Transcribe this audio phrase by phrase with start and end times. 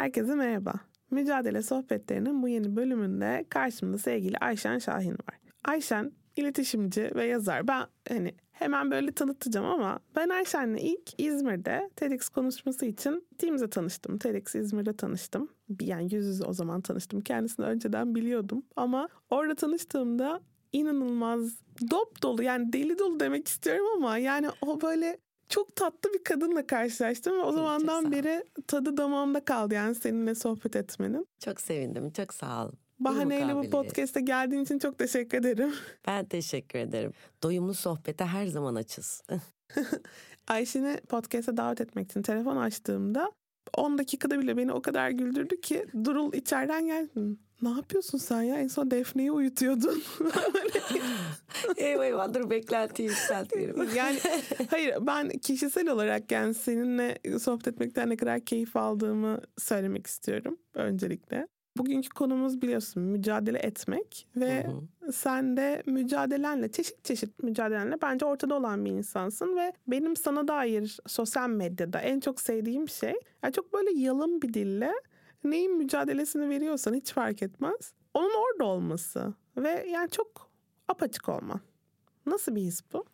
[0.00, 0.72] Herkese merhaba.
[1.10, 5.38] Mücadele sohbetlerinin bu yeni bölümünde karşımda sevgili Ayşen Şahin var.
[5.64, 7.68] Ayşen iletişimci ve yazar.
[7.68, 14.18] Ben hani hemen böyle tanıtacağım ama ben Ayşen'le ilk İzmir'de TEDx konuşması için Teams'e tanıştım.
[14.18, 15.48] TEDx İzmir'de tanıştım.
[15.80, 17.20] Yani yüz yüze o zaman tanıştım.
[17.20, 20.40] Kendisini önceden biliyordum ama orada tanıştığımda
[20.72, 21.58] inanılmaz
[21.90, 25.18] dop dolu yani deli dolu demek istiyorum ama yani o böyle
[25.50, 30.76] çok tatlı bir kadınla karşılaştım ve o zamandan beri tadı damağımda kaldı yani seninle sohbet
[30.76, 31.26] etmenin.
[31.44, 32.10] Çok sevindim.
[32.10, 32.72] Çok sağ ol.
[32.98, 35.74] Bahaneyle bu podcast'e geldiğin için çok teşekkür ederim.
[36.06, 37.12] Ben teşekkür ederim.
[37.42, 39.22] Doyumlu sohbete her zaman açız.
[40.48, 43.32] Ayşe'ni podcast'e davet etmek için telefon açtığımda
[43.76, 47.36] 10 dakikada bile beni o kadar güldürdü ki Durul içeriden geldi.
[47.62, 48.60] Ne yapıyorsun sen ya?
[48.60, 50.02] En son Defne'yi uyutuyordun.
[51.76, 53.88] eyvah eyvah dur beklenti yükseltmeyelim.
[53.96, 54.18] yani
[54.70, 61.48] hayır ben kişisel olarak yani seninle sohbet etmekten ne kadar keyif aldığımı söylemek istiyorum öncelikle.
[61.76, 65.12] Bugünkü konumuz biliyorsun mücadele etmek ve hı hı.
[65.12, 70.98] sen de mücadelenle çeşit çeşit mücadelenle bence ortada olan bir insansın ve benim sana dair
[71.06, 74.92] sosyal medyada en çok sevdiğim şey yani çok böyle yalın bir dille
[75.44, 77.92] neyin mücadelesini veriyorsan hiç fark etmez.
[78.14, 80.50] Onun orada olması ve yani çok
[80.88, 81.60] apaçık olman.
[82.26, 83.04] Nasıl bir his bu?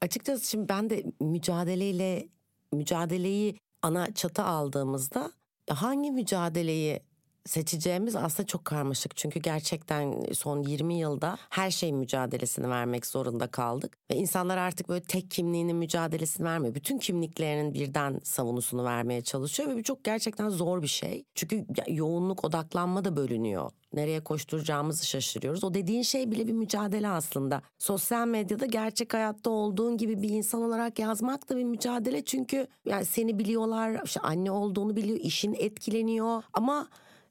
[0.00, 2.28] Açıkçası şimdi ben de mücadeleyle
[2.72, 5.32] mücadeleyi ana çatı aldığımızda
[5.70, 7.00] hangi mücadeleyi
[7.44, 9.16] seçeceğimiz aslında çok karmaşık.
[9.16, 13.98] Çünkü gerçekten son 20 yılda her şeyin mücadelesini vermek zorunda kaldık.
[14.10, 16.74] Ve insanlar artık böyle tek kimliğinin mücadelesini vermiyor.
[16.74, 21.24] Bütün kimliklerinin birden savunusunu vermeye çalışıyor ve bu çok gerçekten zor bir şey.
[21.34, 25.64] Çünkü yoğunluk, odaklanma da bölünüyor nereye koşturacağımızı şaşırıyoruz.
[25.64, 27.62] O dediğin şey bile bir mücadele aslında.
[27.78, 32.24] Sosyal medyada gerçek hayatta olduğun gibi bir insan olarak yazmak da bir mücadele.
[32.24, 36.88] Çünkü yani seni biliyorlar, işte anne olduğunu biliyor, işin etkileniyor ama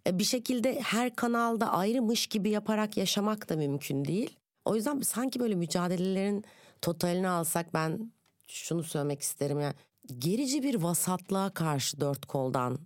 [0.07, 4.37] bir şekilde her kanalda ayrımış gibi yaparak yaşamak da mümkün değil.
[4.65, 6.43] O yüzden sanki böyle mücadelelerin
[6.81, 8.11] totalini alsak ben
[8.47, 9.73] şunu söylemek isterim yani
[10.17, 12.79] gerici bir vasatlığa karşı dört koldan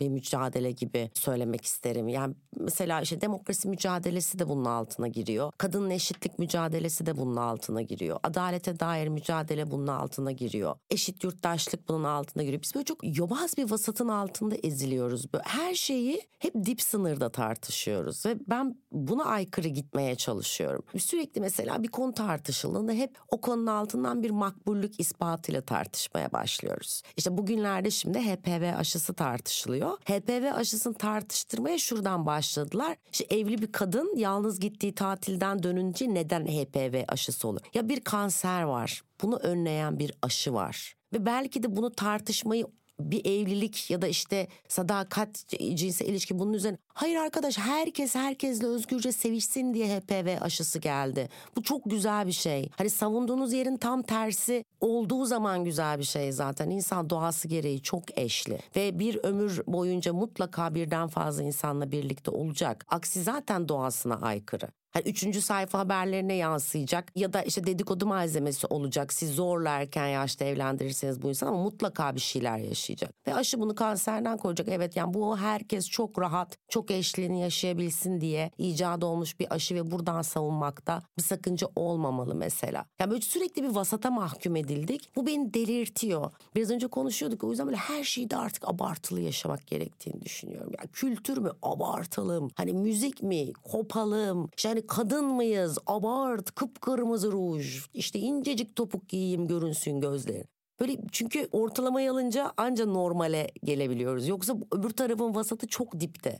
[0.00, 2.08] bir mücadele gibi söylemek isterim.
[2.08, 5.52] Yani mesela işte demokrasi mücadelesi de bunun altına giriyor.
[5.58, 8.20] Kadının eşitlik mücadelesi de bunun altına giriyor.
[8.22, 10.76] Adalete dair mücadele bunun altına giriyor.
[10.90, 12.62] Eşit yurttaşlık bunun altına giriyor.
[12.62, 15.32] Biz böyle çok yobaz bir vasatın altında eziliyoruz.
[15.32, 20.84] Böyle her şeyi hep dip sınırda tartışıyoruz ve ben buna aykırı gitmeye çalışıyorum.
[20.98, 27.02] Sürekli mesela bir konu tartışıldığında hep o konunun altından bir makbullük ispatıyla tartışmaya başlıyoruz.
[27.16, 29.83] İşte bugünlerde şimdi HPV aşısı tartışılıyor.
[29.86, 32.96] HPV aşısını tartıştırmaya şuradan başladılar.
[33.12, 37.60] İşte evli bir kadın yalnız gittiği tatilden dönünce neden HPV aşısı olur?
[37.74, 39.02] Ya bir kanser var.
[39.22, 40.94] Bunu önleyen bir aşı var.
[41.12, 42.66] Ve belki de bunu tartışmayı
[43.00, 45.44] bir evlilik ya da işte sadakat
[45.74, 46.78] cinsel ilişki bunun üzerine.
[46.94, 51.28] Hayır arkadaş herkes herkesle özgürce sevişsin diye HPV aşısı geldi.
[51.56, 52.70] Bu çok güzel bir şey.
[52.76, 56.70] Hani savunduğunuz yerin tam tersi olduğu zaman güzel bir şey zaten.
[56.70, 62.86] İnsan doğası gereği çok eşli ve bir ömür boyunca mutlaka birden fazla insanla birlikte olacak.
[62.88, 64.68] Aksi zaten doğasına aykırı.
[64.94, 69.12] Hani üçüncü sayfa haberlerine yansıyacak ya da işte dedikodu malzemesi olacak.
[69.12, 73.10] Siz zorla erken yaşta evlendirirseniz bu insan ama mutlaka bir şeyler yaşayacak.
[73.26, 74.68] Ve aşı bunu kanserden koruyacak.
[74.68, 79.90] Evet yani bu herkes çok rahat, çok eşliğini yaşayabilsin diye icat olmuş bir aşı ve
[79.90, 82.84] buradan savunmakta bir sakınca olmamalı mesela.
[83.00, 85.16] Yani böyle sürekli bir vasata mahkum edildik.
[85.16, 86.30] Bu beni delirtiyor.
[86.56, 90.72] Biraz önce konuşuyorduk o yüzden böyle her şeyi de artık abartılı yaşamak gerektiğini düşünüyorum.
[90.78, 92.50] Yani kültür mü abartalım?
[92.54, 94.50] Hani müzik mi kopalım?
[94.56, 95.78] İşte hani kadın mıyız?
[95.86, 100.44] Abart, kıpkırmızı ruj, işte incecik topuk giyeyim görünsün gözlerin.
[100.80, 104.28] Böyle çünkü ortalamayı alınca anca normale gelebiliyoruz.
[104.28, 106.38] Yoksa öbür tarafın vasatı çok dipte.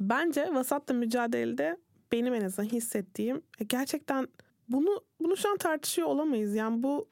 [0.00, 1.76] Bence vasatla mücadelede
[2.12, 4.28] benim en azından hissettiğim e, gerçekten
[4.68, 6.54] bunu bunu şu an tartışıyor olamayız.
[6.54, 7.08] Yani bu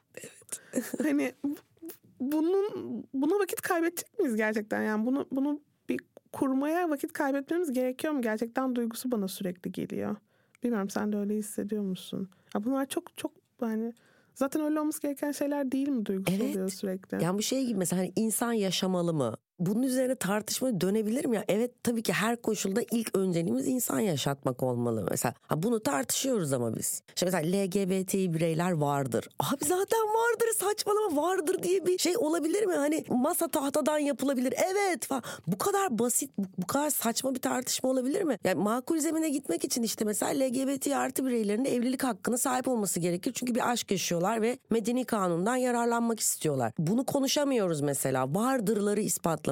[1.03, 1.33] hani
[2.19, 2.65] bunun
[3.13, 4.81] buna vakit kaybedecek miyiz gerçekten?
[4.81, 5.99] Yani bunu bunu bir
[6.31, 8.21] kurmaya vakit kaybetmemiz gerekiyor mu?
[8.21, 10.15] Gerçekten duygusu bana sürekli geliyor.
[10.63, 12.29] Bilmiyorum sen de öyle hissediyor musun?
[12.55, 13.31] Ya bunlar çok çok
[13.61, 13.93] yani
[14.35, 16.55] zaten öyle olması gereken şeyler değil mi duygusu Evet.
[16.55, 17.23] oluyor sürekli?
[17.23, 19.35] Yani bu şey gibi mesela hani insan yaşamalı mı?
[19.61, 21.43] Bunun üzerine tartışma dönebilir mi ya?
[21.47, 25.33] Evet tabii ki her koşulda ilk önceliğimiz insan yaşatmak olmalı mesela.
[25.47, 27.01] Ha, bunu tartışıyoruz ama biz.
[27.15, 29.29] İşte mesela LGBT bireyler vardır.
[29.39, 32.73] Abi zaten vardır saçmalama vardır diye bir şey olabilir mi?
[32.73, 34.53] Hani masa tahtadan yapılabilir.
[34.71, 35.23] Evet falan.
[35.47, 38.37] Bu kadar basit bu, kadar saçma bir tartışma olabilir mi?
[38.43, 43.31] Yani makul zemine gitmek için işte mesela LGBT artı bireylerin evlilik hakkına sahip olması gerekir.
[43.35, 46.73] Çünkü bir aşk yaşıyorlar ve medeni kanundan yararlanmak istiyorlar.
[46.77, 48.33] Bunu konuşamıyoruz mesela.
[48.33, 49.01] Vardırları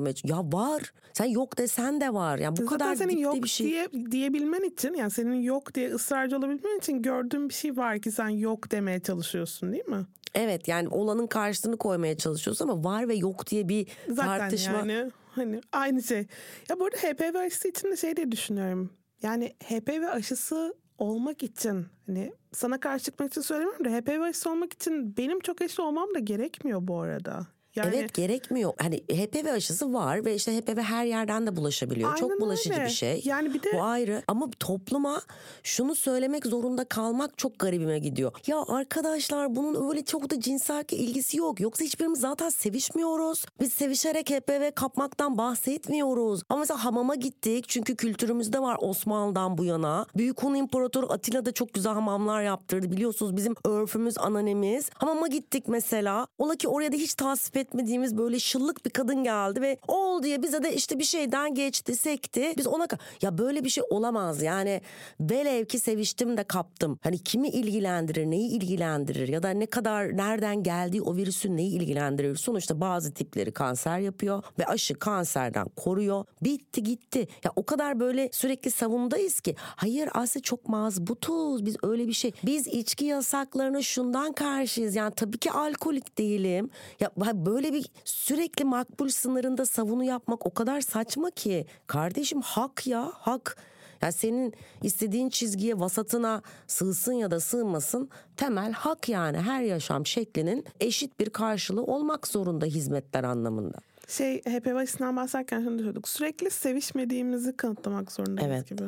[0.07, 0.93] ispatlamaya Ya var.
[1.13, 2.37] Sen yok desen de var.
[2.37, 3.67] Yani bu Zaten kadar senin yok bir şey.
[3.67, 8.11] diye diyebilmen için yani senin yok diye ısrarcı olabilmen için gördüğün bir şey var ki
[8.11, 10.05] sen yok demeye çalışıyorsun değil mi?
[10.35, 14.73] Evet yani olanın karşısını koymaya çalışıyorsun ama var ve yok diye bir Zaten tartışma.
[14.77, 16.27] yani hani aynı şey.
[16.69, 18.89] Ya bu arada HPV aşısı için de şey diye düşünüyorum.
[19.21, 24.73] Yani HPV aşısı olmak için hani sana karşı çıkmak için söylemiyorum da HPV aşısı olmak
[24.73, 27.47] için benim çok eşli olmam da gerekmiyor bu arada.
[27.75, 28.73] Yani Evet gerekmiyor.
[28.81, 32.09] Hani HPV aşısı var ve işte HPV her yerden de bulaşabiliyor.
[32.09, 32.85] Aynen çok bulaşıcı öyle.
[32.85, 33.21] bir şey.
[33.25, 35.21] Yani bir de- Bu ayrı ama topluma
[35.63, 38.31] şunu söylemek zorunda kalmak çok garibime gidiyor.
[38.47, 41.59] Ya arkadaşlar bunun öyle çok da cinsel ilgisi yok.
[41.59, 43.45] Yoksa hiçbirimiz zaten sevişmiyoruz.
[43.61, 46.41] Biz sevişerek HPV kapmaktan bahsetmiyoruz.
[46.49, 50.05] Ama mesela hamama gittik çünkü kültürümüzde var Osmanlı'dan bu yana.
[50.17, 52.91] Büyük Hun İmparatoru Atilla da çok güzel hamamlar yaptırdı.
[52.91, 54.89] Biliyorsunuz bizim örfümüz, ananemiz.
[54.93, 56.27] Hamama gittik mesela.
[56.37, 60.43] Ola ki oraya da hiç tasvip etmediğimiz böyle şıllık bir kadın geldi ve ol diye
[60.43, 62.53] bize de işte bir şeyden geçti, sekti.
[62.57, 62.87] Biz ona
[63.21, 64.41] ya böyle bir şey olamaz.
[64.41, 64.81] Yani
[65.21, 66.99] velev ki seviştim de kaptım.
[67.03, 72.35] Hani kimi ilgilendirir, neyi ilgilendirir ya da ne kadar nereden geldiği o virüsün neyi ilgilendirir.
[72.35, 76.25] Sonuçta bazı tipleri kanser yapıyor ve aşı kanserden koruyor.
[76.41, 77.27] Bitti gitti.
[77.43, 81.65] Ya o kadar böyle sürekli savundayız ki hayır aslında çok mazbutuz.
[81.65, 82.31] Biz öyle bir şey.
[82.45, 84.95] Biz içki yasaklarına şundan karşıyız.
[84.95, 86.69] Yani tabii ki alkolik değilim.
[86.99, 87.11] Ya
[87.49, 91.65] böyle bir sürekli makbul sınırında savunu yapmak o kadar saçma ki.
[91.87, 93.57] Kardeşim hak ya hak.
[94.01, 94.53] Ya senin
[94.83, 101.29] istediğin çizgiye vasatına sığsın ya da sığmasın temel hak yani her yaşam şeklinin eşit bir
[101.29, 103.77] karşılığı olmak zorunda hizmetler anlamında.
[104.07, 106.07] şey HPV aşısından bahsederken şunu diyorduk.
[106.09, 108.67] Sürekli sevişmediğimizi kanıtlamak zorundayız Evet.
[108.69, 108.83] gibi.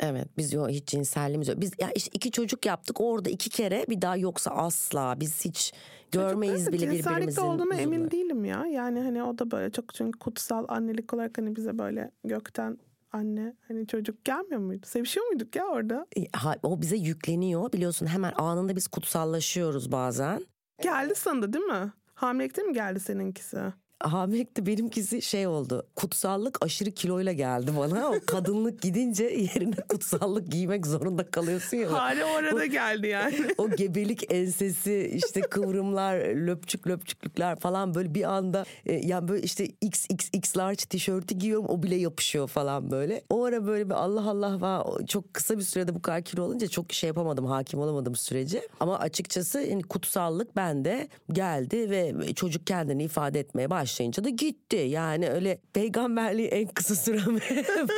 [0.00, 1.60] Evet biz yok hiç cinselliğimiz yok.
[1.60, 5.72] Biz ya işte iki çocuk yaptık orada iki kere bir daha yoksa asla biz hiç
[6.12, 8.10] görmeyiz bile birbirimizin olduğuna emin uzuvları.
[8.10, 8.66] değilim ya.
[8.66, 12.78] Yani hani o da böyle çok çünkü kutsal annelik olarak hani bize böyle gökten
[13.12, 14.86] anne hani çocuk gelmiyor muydu?
[14.86, 16.06] Sevişiyor muyduk ya orada?
[16.32, 20.40] Ha, o bize yükleniyor biliyorsun hemen anında biz kutsallaşıyoruz bazen.
[20.82, 21.92] Geldi sandı değil mi?
[22.14, 23.60] Hamilelikte mi geldi seninkisi?
[24.00, 25.86] Hamilelikte benimkisi şey oldu.
[25.96, 28.08] Kutsallık aşırı kiloyla geldi bana.
[28.08, 31.92] O kadınlık gidince yerine kutsallık giymek zorunda kalıyorsun ya.
[31.92, 33.46] Hali orada geldi yani.
[33.58, 39.68] o gebelik ensesi işte kıvrımlar löpçük löpçüklükler falan böyle bir anda e, yani böyle işte
[39.80, 43.22] XXX large tişörtü giyiyorum o bile yapışıyor falan böyle.
[43.30, 46.68] O ara böyle bir Allah Allah var çok kısa bir sürede bu kadar kilo olunca
[46.68, 48.68] çok şey yapamadım hakim olamadım sürece.
[48.80, 54.76] Ama açıkçası yani kutsallık bende geldi ve çocuk kendini ifade etmeye başlayınca da gitti.
[54.76, 57.40] Yani öyle peygamberliği en kısa süren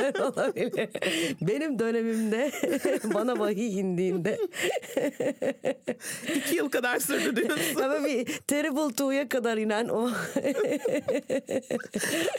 [0.01, 0.89] ben olabilir.
[1.41, 2.51] Benim dönemimde
[3.13, 4.37] bana vahiy indiğinde
[6.35, 7.81] İki yıl kadar sürdü diyorsun.
[7.81, 10.09] ama bir Terrible Two'ya kadar inen o.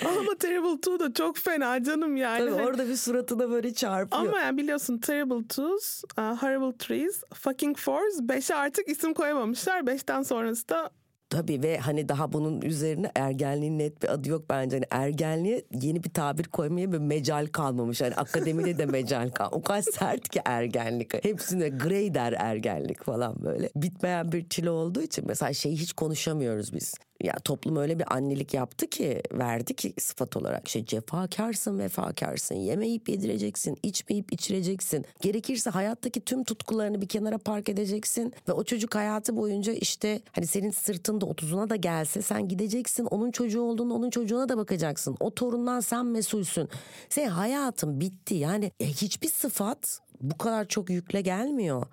[0.04, 2.38] Ama Terrible Two da çok fena canım yani.
[2.38, 4.22] Tabii Hani- orada bir suratına böyle çarpıyor.
[4.22, 8.18] Ama yani biliyorsun Terrible Twos, uh, Horrible Threes, Fucking Fours.
[8.20, 9.86] Beşe artık isim koyamamışlar.
[9.86, 10.90] Beşten sonrası da
[11.32, 14.76] Tabii ve hani daha bunun üzerine ergenliğin net bir adı yok bence.
[14.76, 18.00] Hani ergenliğe yeni bir tabir koymaya bir mecal kalmamış.
[18.00, 19.48] Hani akademide de mecal kal.
[19.52, 21.24] O kadar sert ki ergenlik.
[21.24, 23.70] Hepsine grey der ergenlik falan böyle.
[23.76, 26.94] Bitmeyen bir çile olduğu için mesela şeyi hiç konuşamıyoruz biz.
[27.22, 30.68] Ya toplum öyle bir annelik yaptı ki verdi ki sıfat olarak.
[30.68, 32.54] Şey cefakarsın vefakarsın.
[32.54, 35.04] Yemeyip yedireceksin içmeyip içireceksin.
[35.20, 40.46] Gerekirse hayattaki tüm tutkularını bir kenara park edeceksin ve o çocuk hayatı boyunca işte hani
[40.46, 45.16] senin sırtında otuzuna da gelse sen gideceksin onun çocuğu olduğunda onun çocuğuna da bakacaksın.
[45.20, 46.68] O torundan sen mesulsün.
[47.08, 48.34] Senin hayatın bitti.
[48.34, 51.86] Yani e, hiçbir sıfat bu kadar çok yükle gelmiyor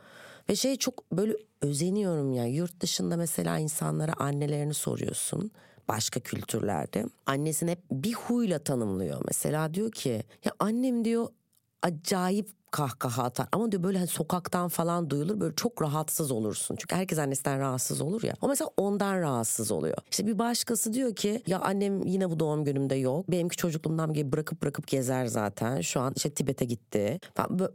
[0.49, 2.45] Ve şey çok böyle özeniyorum ya.
[2.45, 5.51] Yurt dışında mesela insanlara annelerini soruyorsun
[5.87, 7.05] başka kültürlerde.
[7.25, 9.21] Annesini hep bir huyla tanımlıyor.
[9.27, 11.27] Mesela diyor ki ya annem diyor
[11.81, 13.47] acayip kahkaha atar.
[13.51, 16.75] Ama diyor böyle hani sokaktan falan duyulur böyle çok rahatsız olursun.
[16.75, 18.33] Çünkü herkes annesinden rahatsız olur ya.
[18.41, 19.97] O mesela ondan rahatsız oluyor.
[20.11, 23.31] İşte bir başkası diyor ki ya annem yine bu doğum günümde yok.
[23.31, 25.81] Benimki çocukluğumdan gibi bırakıp bırakıp gezer zaten.
[25.81, 27.19] Şu an işte Tibet'e gitti.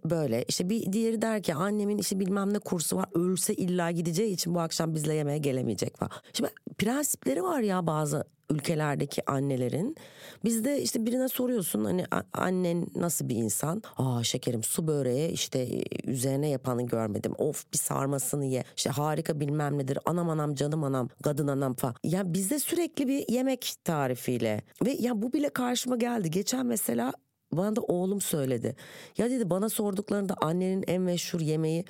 [0.04, 3.06] Böyle işte bir diğeri der ki annemin işte bilmem ne kursu var.
[3.14, 6.12] Ölse illa gideceği için bu akşam bizle yemeğe gelemeyecek falan.
[6.32, 9.96] Şimdi prensipleri var ya bazı ülkelerdeki annelerin.
[10.44, 13.82] Bizde işte birine soruyorsun hani annen nasıl bir insan?
[13.96, 17.32] Aa şekerim su böreği işte e, üzerine yapanı görmedim.
[17.38, 18.64] Of bir sarmasını ye.
[18.76, 19.98] İşte harika bilmem nedir.
[20.04, 21.94] Anam anam canım anam kadın anam falan.
[22.04, 26.30] Ya bizde sürekli bir yemek tarifiyle ve ya bu bile karşıma geldi.
[26.30, 27.12] Geçen mesela
[27.52, 28.76] bana da oğlum söyledi.
[29.18, 31.84] Ya dedi bana sorduklarında annenin en meşhur yemeği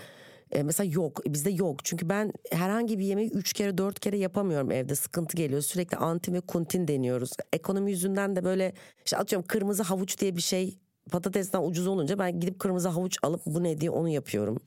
[0.54, 4.70] e, mesela yok bizde yok çünkü ben herhangi bir yemeği üç kere dört kere yapamıyorum
[4.70, 8.72] evde sıkıntı geliyor sürekli antin ve kuntin deniyoruz ekonomi yüzünden de böyle
[9.04, 10.78] işte atıyorum kırmızı havuç diye bir şey
[11.10, 14.58] patatesten ucuz olunca ben gidip kırmızı havuç alıp bu ne diye onu yapıyorum.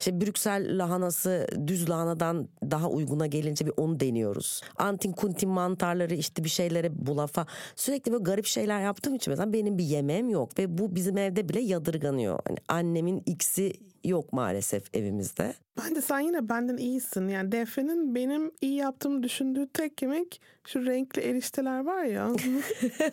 [0.00, 4.60] İşte Brüksel lahanası düz lahanadan daha uyguna gelince bir onu deniyoruz.
[4.76, 9.78] Antin kuntin mantarları işte bir şeylere bulafa sürekli böyle garip şeyler yaptığım için mesela benim
[9.78, 12.38] bir yemeğim yok ve bu bizim evde bile yadırganıyor.
[12.46, 13.72] Hani annemin x'i
[14.04, 15.54] yok maalesef evimizde.
[15.82, 17.28] Ben de sen yine benden iyisin.
[17.28, 22.32] Yani Defne'nin benim iyi yaptığımı düşündüğü tek yemek şu renkli erişteler var ya.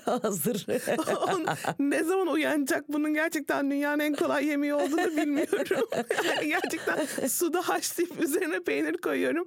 [0.22, 0.66] Hazır.
[1.80, 5.88] ne zaman uyanacak bunun gerçekten dünyanın en kolay yemeği olduğunu bilmiyorum.
[6.26, 9.46] yani gerçekten suda haşlayıp üzerine peynir koyuyorum.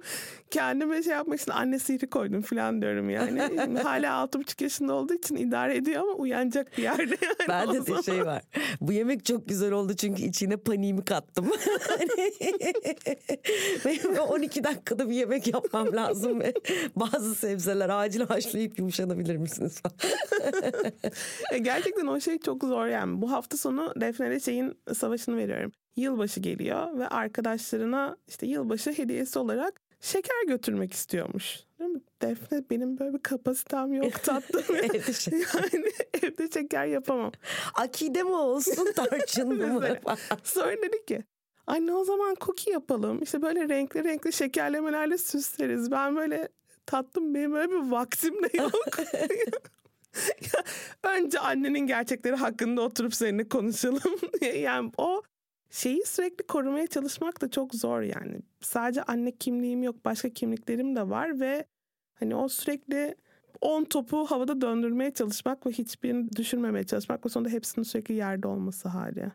[0.51, 3.41] Kendime şey yapmak için anne sihri koydum falan diyorum yani.
[3.83, 7.49] hala altı buçuk yaşında olduğu için idare ediyor ama uyanacak bir yerde yani.
[7.49, 8.41] Bende de şey var.
[8.81, 11.34] Bu yemek çok güzel oldu çünkü içine paniğimi kattım.
[13.85, 16.53] Benim 12 dakikada bir yemek yapmam lazım ve
[16.95, 19.81] bazı sebzeler acil haşlayıp yumuşanabilir misiniz
[21.61, 23.21] Gerçekten o şey çok zor yani.
[23.21, 25.71] Bu hafta sonu Defne'de şeyin savaşını veriyorum.
[25.95, 31.59] Yılbaşı geliyor ve arkadaşlarına işte yılbaşı hediyesi olarak şeker götürmek istiyormuş.
[31.79, 32.01] Değil mi?
[32.21, 34.63] Defne benim böyle bir kapasitem yok tatlım.
[34.75, 35.69] evde şeker.
[35.73, 35.91] Yani
[36.23, 37.31] evde şeker yapamam.
[37.73, 39.97] Akide mi olsun tarçın mı?
[40.43, 41.23] Sonra dedi ki
[41.67, 43.23] Anne o zaman cookie yapalım.
[43.23, 45.91] İşte böyle renkli renkli şekerlemelerle süsleriz.
[45.91, 46.49] Ben böyle
[46.85, 48.73] tatlım benim böyle bir vaktim de yok.
[51.03, 54.19] önce annenin gerçekleri hakkında oturup seninle konuşalım.
[54.41, 55.21] yani o
[55.69, 58.39] şeyi sürekli korumaya çalışmak da çok zor yani.
[58.61, 61.65] Sadece anne kimliğim yok, başka kimliklerim de var ve
[62.13, 63.15] hani o sürekli
[63.61, 68.89] on topu havada döndürmeye çalışmak ve hiçbirini düşürmemeye çalışmak ve sonunda hepsinin sürekli yerde olması
[68.89, 69.31] hali.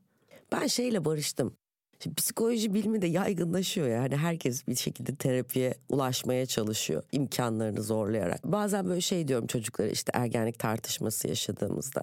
[0.53, 1.57] Ben şeyle barıştım.
[2.03, 8.45] Şimdi psikoloji bilimi de yaygınlaşıyor yani herkes bir şekilde terapiye ulaşmaya çalışıyor imkanlarını zorlayarak.
[8.45, 12.03] Bazen böyle şey diyorum çocuklara işte ergenlik tartışması yaşadığımızda.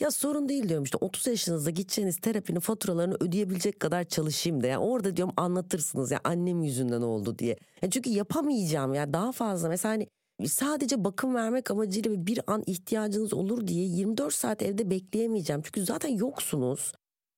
[0.00, 4.66] Ya sorun değil diyorum işte 30 yaşınızda gideceğiniz terapinin faturalarını ödeyebilecek kadar çalışayım da.
[4.66, 7.56] Yani orada diyorum anlatırsınız ya annem yüzünden oldu diye.
[7.82, 10.08] Yani çünkü yapamayacağım ya daha fazla mesela hani
[10.48, 15.62] sadece bakım vermek amacıyla bir an ihtiyacınız olur diye 24 saat evde bekleyemeyeceğim.
[15.62, 16.92] Çünkü zaten yoksunuz.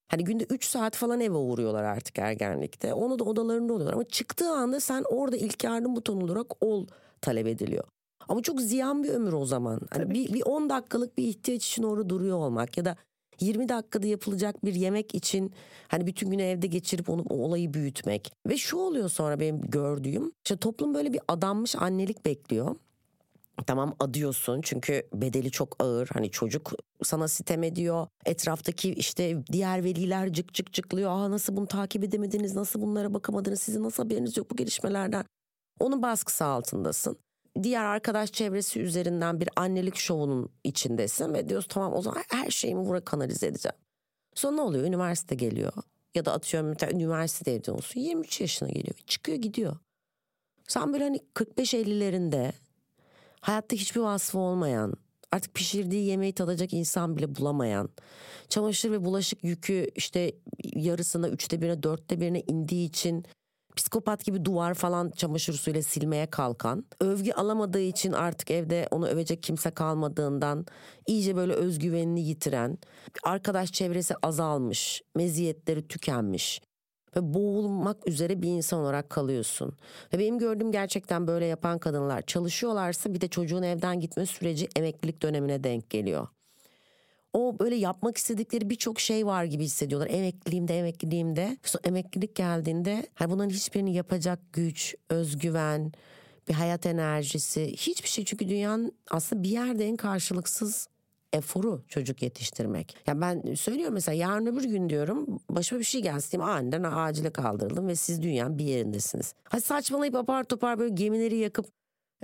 [0.08, 2.94] Hani günde 3 saat falan eve uğruyorlar artık ergenlikte.
[2.94, 6.86] Onu da odalarında oluyorlar ama çıktığı anda sen orada ilk yardım butonu olarak ol
[7.20, 7.84] talep ediliyor.
[8.28, 9.80] Ama çok ziyan bir ömür o zaman.
[9.90, 12.96] Hani bir, bir 10 dakikalık bir ihtiyaç için orada duruyor olmak ya da
[13.40, 15.52] 20 dakikada yapılacak bir yemek için
[15.88, 18.32] hani bütün günü evde geçirip onu o olayı büyütmek.
[18.48, 22.76] Ve şu oluyor sonra benim gördüğüm işte toplum böyle bir adanmış annelik bekliyor.
[23.66, 26.08] Tamam adıyorsun çünkü bedeli çok ağır.
[26.12, 28.06] Hani çocuk sana sitem ediyor.
[28.26, 31.10] Etraftaki işte diğer veliler cık cık cıklıyor.
[31.10, 32.54] Aa nasıl bunu takip edemediniz?
[32.54, 33.62] Nasıl bunlara bakamadınız?
[33.62, 35.24] Sizin nasıl haberiniz yok bu gelişmelerden?
[35.80, 37.16] Onun baskısı altındasın.
[37.62, 42.86] Diğer arkadaş çevresi üzerinden bir annelik şovunun içindesin ve diyorsun tamam o zaman her şeyimi
[42.86, 43.76] buraya kanalize edeceğim.
[44.34, 44.84] Sonra ne oluyor?
[44.84, 45.72] Üniversite geliyor.
[46.14, 48.94] Ya da atıyorum üniversite evde olsun 23 yaşına geliyor.
[49.06, 49.76] Çıkıyor gidiyor.
[50.68, 52.52] Sen böyle hani 45-50'lerinde
[53.40, 54.94] hayatta hiçbir vasfı olmayan,
[55.32, 57.88] artık pişirdiği yemeği tadacak insan bile bulamayan,
[58.48, 60.32] çamaşır ve bulaşık yükü işte
[60.64, 63.24] yarısına, üçte birine, dörtte birine indiği için
[63.76, 69.42] psikopat gibi duvar falan çamaşır suyuyla silmeye kalkan, övgü alamadığı için artık evde onu övecek
[69.42, 70.66] kimse kalmadığından
[71.06, 72.78] iyice böyle özgüvenini yitiren,
[73.24, 76.60] arkadaş çevresi azalmış, meziyetleri tükenmiş,
[77.16, 79.76] ve boğulmak üzere bir insan olarak kalıyorsun.
[80.12, 85.22] Ve benim gördüğüm gerçekten böyle yapan kadınlar çalışıyorlarsa bir de çocuğun evden gitme süreci emeklilik
[85.22, 86.28] dönemine denk geliyor.
[87.32, 90.10] O böyle yapmak istedikleri birçok şey var gibi hissediyorlar.
[90.10, 91.56] Emekliliğimde, emekliliğimde.
[91.62, 95.92] Sonra emeklilik geldiğinde hani bunların hiçbirini yapacak güç, özgüven,
[96.48, 98.24] bir hayat enerjisi, hiçbir şey.
[98.24, 100.88] Çünkü dünyanın aslında bir yerde en karşılıksız
[101.32, 102.96] eforu çocuk yetiştirmek.
[103.06, 107.30] Ya ben söylüyorum mesela yarın öbür gün diyorum başıma bir şey gelsin diyeyim aniden acile
[107.30, 109.34] kaldırıldım ve siz dünyanın bir yerindesiniz.
[109.44, 111.66] Hadi saçmalayıp apar topar böyle gemileri yakıp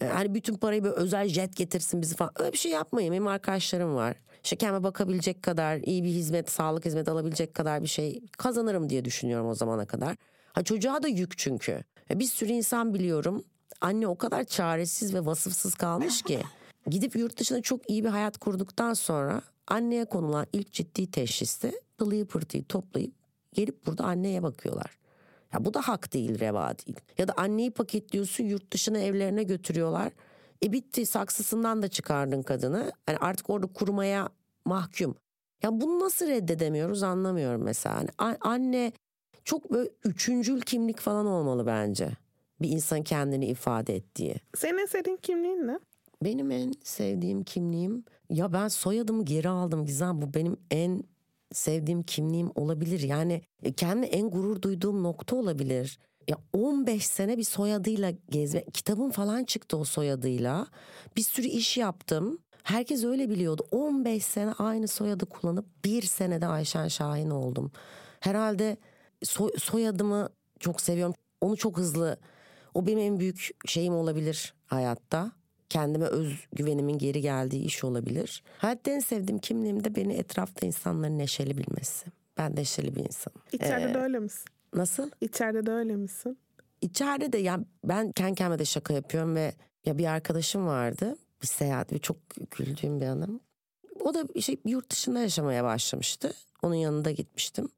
[0.01, 2.33] e, hani bütün parayı böyle özel jet getirsin bizi falan.
[2.39, 3.13] Öyle bir şey yapmayın.
[3.13, 4.17] Benim arkadaşlarım var.
[4.57, 9.49] Kendime bakabilecek kadar iyi bir hizmet, sağlık hizmeti alabilecek kadar bir şey kazanırım diye düşünüyorum
[9.49, 10.17] o zamana kadar.
[10.53, 11.85] Ha çocuğa da yük çünkü.
[12.11, 13.45] Bir sürü insan biliyorum.
[13.81, 16.43] Anne o kadar çaresiz ve vasıfsız kalmış ki.
[16.87, 22.27] Gidip yurt dışında çok iyi bir hayat kurduktan sonra anneye konulan ilk ciddi teşhiste kılıyı
[22.27, 23.15] pırtıyı toplayıp
[23.55, 24.99] gelip burada anneye bakıyorlar.
[25.53, 27.01] Ya bu da hak değil, reva değil.
[27.19, 30.13] Ya da anneyi paketliyorsun yurt dışına evlerine götürüyorlar.
[30.65, 32.93] E bitti saksısından da çıkardın kadını.
[33.09, 34.29] Yani artık orada kurumaya
[34.69, 35.17] mahkum.
[35.63, 37.97] Ya bunu nasıl reddedemiyoruz anlamıyorum mesela.
[38.21, 38.93] Yani anne
[39.45, 42.11] çok böyle üçüncül kimlik falan olmalı bence.
[42.63, 44.35] Bir insan kendini ifade ettiği.
[44.57, 45.79] Senin sevdiğin kimliğin ne?
[46.25, 51.03] Benim en sevdiğim kimliğim ya ben soyadımı geri aldım Gizem bu benim en
[51.53, 53.01] sevdiğim kimliğim olabilir.
[53.01, 55.99] Yani e, kendi en gurur duyduğum nokta olabilir.
[56.29, 58.65] Ya 15 sene bir soyadıyla gezme.
[58.73, 60.67] Kitabım falan çıktı o soyadıyla.
[61.17, 62.39] Bir sürü iş yaptım.
[62.69, 63.67] Herkes öyle biliyordu.
[63.71, 67.73] 15 sene aynı soyadı kullanıp bir senede Ayşen Şahin oldum.
[68.21, 68.77] Herhalde
[69.23, 70.29] soy, soyadımı
[70.61, 71.15] çok seviyorum.
[71.41, 72.19] Onu çok hızlı
[72.75, 75.33] o benim en büyük şeyim olabilir hayatta
[75.69, 78.43] kendime özgüvenimin geri geldiği iş olabilir.
[78.59, 82.07] Hayatta en sevdiğim kimliğimde beni etrafta insanların neşeli bilmesi.
[82.39, 83.43] Ben neşeli bir insanım.
[83.53, 84.45] İçeride ee, de öyle misin?
[84.75, 85.11] Nasıl?
[85.21, 86.39] İçeride de öyle misin?
[86.81, 89.53] İçeride de ya ben kendi kendime de şaka yapıyorum ve
[89.85, 91.17] ya bir arkadaşım vardı.
[91.43, 92.17] Bir seyahat ve çok
[92.51, 93.41] güldüğüm bir anım.
[94.01, 96.33] O da işte yurt dışında yaşamaya başlamıştı.
[96.63, 97.69] Onun yanında gitmiştim.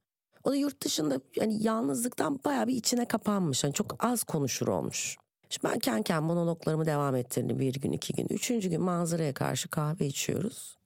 [0.44, 3.64] O da yurt dışında yani yalnızlıktan bayağı bir içine kapanmış.
[3.64, 5.16] Yani çok az konuşur olmuş.
[5.50, 8.26] Şimdi ben kendi kendime monologlarımı devam ettirdim bir gün, iki gün.
[8.30, 10.76] Üçüncü gün manzaraya karşı kahve içiyoruz.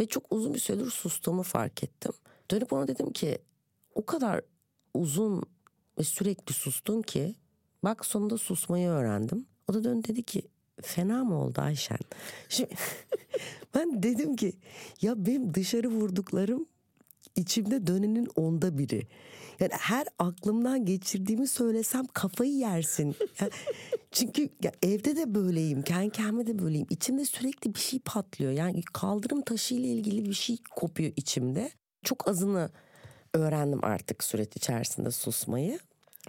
[0.00, 2.12] Ve çok uzun bir süredir sustuğumu fark ettim.
[2.50, 3.38] Dönüp ona dedim ki
[3.94, 4.40] o kadar
[4.94, 5.42] uzun
[5.98, 7.34] ve sürekli sustun ki
[7.84, 9.46] bak sonunda susmayı öğrendim.
[9.68, 10.42] O da döndü dedi ki
[10.82, 11.98] fena mı oldu Ayşen?
[12.48, 12.74] Şimdi
[13.74, 14.52] ben dedim ki
[15.02, 16.66] ya benim dışarı vurduklarım
[17.36, 19.06] içimde dönenin onda biri.
[19.60, 23.16] Yani her aklımdan geçirdiğimi söylesem kafayı yersin.
[23.40, 23.50] Yani
[24.10, 26.86] çünkü ya evde de böyleyim, kendi kendime de böyleyim.
[26.90, 28.52] İçimde sürekli bir şey patlıyor.
[28.52, 31.70] Yani kaldırım taşı ile ilgili bir şey kopuyor içimde.
[32.04, 32.70] Çok azını
[33.34, 35.78] öğrendim artık süreç içerisinde susmayı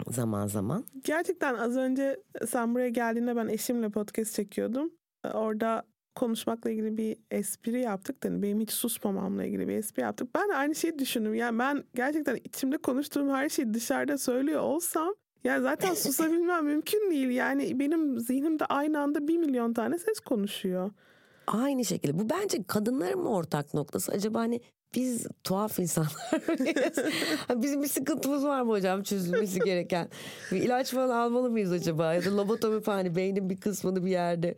[0.08, 0.86] zaman zaman.
[1.04, 4.92] Gerçekten az önce sen buraya geldiğinde ben eşimle podcast çekiyordum.
[5.34, 5.84] Orada
[6.16, 8.26] konuşmakla ilgili bir espri yaptık.
[8.26, 10.36] Yani benim hiç susmamamla ilgili bir espri yaptık.
[10.36, 11.36] Ben aynı şeyi düşündüm.
[11.36, 17.30] Yani ben gerçekten içimde konuştuğum her şeyi dışarıda söylüyor olsam ya zaten susabilmem mümkün değil.
[17.30, 20.92] Yani benim zihnimde aynı anda bir milyon tane ses konuşuyor.
[21.48, 22.20] Aynı şekilde.
[22.20, 24.12] Bu bence kadınların mı ortak noktası?
[24.12, 24.62] Acaba hani
[24.96, 26.14] biz tuhaf insanlar?
[27.62, 30.10] Bizim bir sıkıntımız var mı hocam çözülmesi gereken?
[30.52, 32.14] Bir ilaç falan almalı mıyız acaba?
[32.14, 34.56] Ya da lobotomi hani beynin bir kısmını bir yerde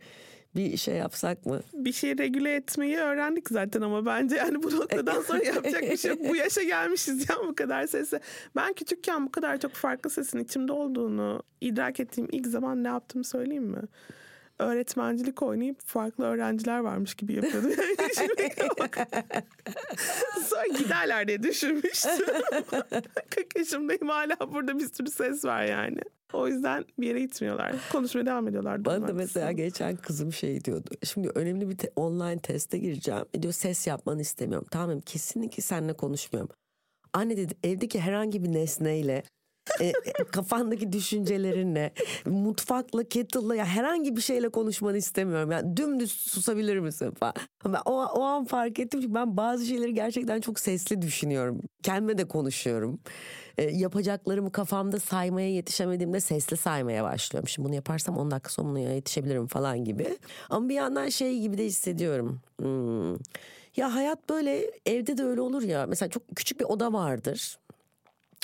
[0.56, 1.60] bir şey yapsak mı?
[1.74, 6.10] Bir şey regüle etmeyi öğrendik zaten ama bence yani bu noktadan sonra yapacak bir şey
[6.10, 6.20] yok.
[6.28, 8.20] Bu yaşa gelmişiz ya bu kadar sesi.
[8.56, 13.24] Ben küçükken bu kadar çok farklı sesin içimde olduğunu idrak ettiğim ilk zaman ne yaptığımı
[13.24, 13.82] söyleyeyim mi?
[14.58, 17.70] Öğretmencilik oynayıp farklı öğrenciler varmış gibi yapıyordum.
[20.48, 22.10] Sonra giderler diye düşünmüştüm.
[23.30, 25.98] 40 yaşımdayım hala burada bir sürü ses var yani.
[26.32, 27.74] O yüzden bir yere gitmiyorlar.
[27.92, 28.84] Konuşmaya devam ediyorlar.
[28.84, 30.90] Bana da mesela geçen kızım şey diyordu.
[31.04, 33.24] Şimdi önemli bir te- online teste gireceğim.
[33.34, 34.66] E diyor ses yapmanı istemiyorum.
[34.70, 36.50] Tamam kesinlikle seninle konuşmuyorum.
[37.12, 39.22] Anne dedi evdeki herhangi bir nesneyle
[39.80, 41.92] e, e, kafandaki düşüncelerinle,
[42.26, 45.50] mutfakla, kettle'la ya herhangi bir şeyle konuşmanı istemiyorum.
[45.50, 47.34] Yani dümdüz susabilir misin falan.
[47.64, 51.60] Ben o, o an fark ettim ki ben bazı şeyleri gerçekten çok sesli düşünüyorum.
[51.82, 53.00] Kendime de konuşuyorum.
[53.58, 57.48] E, yapacaklarımı kafamda saymaya yetişemediğimde sesli saymaya başlıyorum.
[57.48, 60.18] Şimdi bunu yaparsam 10 dakika sonra yetişebilirim falan gibi.
[60.50, 62.40] Ama bir yandan şey gibi de hissediyorum.
[62.60, 63.14] Hmm.
[63.76, 65.86] Ya hayat böyle evde de öyle olur ya.
[65.86, 67.58] Mesela çok küçük bir oda vardır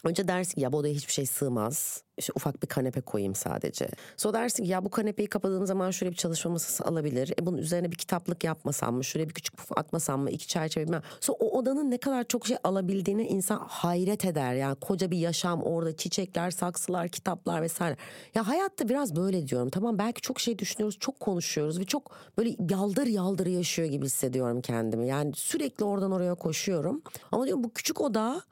[0.04, 2.02] Önce dersin ki ya bu odaya hiçbir şey sığmaz.
[2.16, 3.88] İşte ufak bir kanepe koyayım sadece.
[4.16, 7.32] Sonra dersin ki ya bu kanepeyi kapadığım zaman şöyle bir çalışma masası alabilir.
[7.40, 9.04] E bunun üzerine bir kitaplık yapmasam mı?
[9.04, 10.30] Şuraya bir küçük puf atmasam mı?
[10.30, 11.02] İki çerçeve bilmem.
[11.20, 14.54] Sonra o odanın ne kadar çok şey alabildiğini insan hayret eder.
[14.54, 17.96] Yani koca bir yaşam orada çiçekler, saksılar, kitaplar vesaire.
[18.34, 19.70] Ya hayatta biraz böyle diyorum.
[19.70, 24.60] Tamam belki çok şey düşünüyoruz, çok konuşuyoruz ve çok böyle yaldır yaldır yaşıyor gibi hissediyorum
[24.60, 25.06] kendimi.
[25.08, 27.02] Yani sürekli oradan oraya koşuyorum.
[27.32, 28.42] Ama diyorum bu küçük oda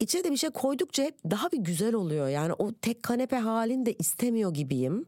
[0.00, 2.28] İçine de bir şey koydukça hep daha bir güzel oluyor.
[2.28, 5.06] Yani o tek kanepe halini de istemiyor gibiyim.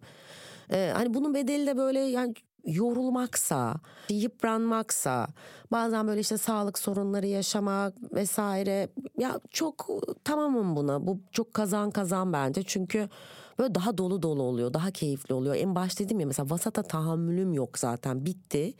[0.72, 3.74] Ee, hani bunun bedeli de böyle yani yorulmaksa,
[4.10, 5.26] yıpranmaksa,
[5.72, 8.88] bazen böyle işte sağlık sorunları yaşamak vesaire.
[9.18, 9.88] Ya çok
[10.24, 11.06] tamamım buna.
[11.06, 12.62] Bu çok kazan kazan bence.
[12.62, 13.08] Çünkü
[13.58, 15.54] böyle daha dolu dolu oluyor, daha keyifli oluyor.
[15.54, 18.74] En başta dedim ya mesela vasata tahammülüm yok zaten bitti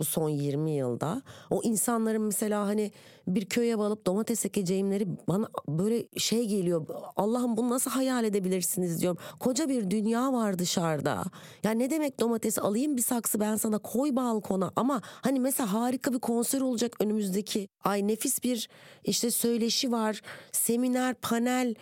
[0.00, 1.22] bu son 20 yılda.
[1.50, 2.92] O insanların mesela hani
[3.26, 6.86] bir köye alıp domates ekeceğimleri bana böyle şey geliyor.
[7.16, 9.18] Allah'ım bunu nasıl hayal edebilirsiniz diyorum.
[9.40, 11.24] Koca bir dünya var dışarıda.
[11.62, 16.12] Ya ne demek domates alayım bir saksı ben sana koy balkona ama hani mesela harika
[16.12, 18.68] bir konser olacak önümüzdeki ay nefis bir
[19.04, 20.20] işte söyleşi var.
[20.52, 21.74] Seminer, panel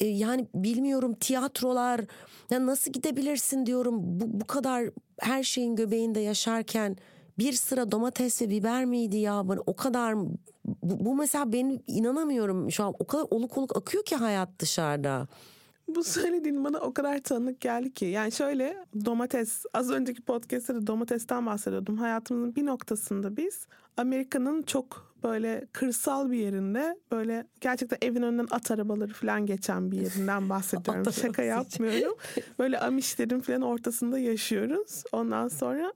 [0.00, 2.00] e, yani bilmiyorum tiyatrolar
[2.50, 6.96] ya nasıl gidebilirsin diyorum bu, bu kadar her şeyin göbeğinde yaşarken
[7.38, 10.16] bir sıra domates ve biber miydi ya ben o kadar
[10.64, 15.28] bu, bu mesela ben inanamıyorum şu an o kadar oluk oluk akıyor ki hayat dışarıda.
[15.88, 18.04] Bu söylediğin bana o kadar tanık geldi ki.
[18.04, 21.96] Yani şöyle domates, az önceki podcast'ta da domatesten bahsediyordum.
[21.96, 28.70] Hayatımızın bir noktasında biz Amerika'nın çok böyle kırsal bir yerinde böyle gerçekten evin önünden at
[28.70, 31.12] arabaları falan geçen bir yerinden bahsediyorum.
[31.12, 32.16] Şaka yapmıyorum.
[32.58, 35.04] Böyle Amişlerin falan ortasında yaşıyoruz.
[35.12, 35.92] Ondan sonra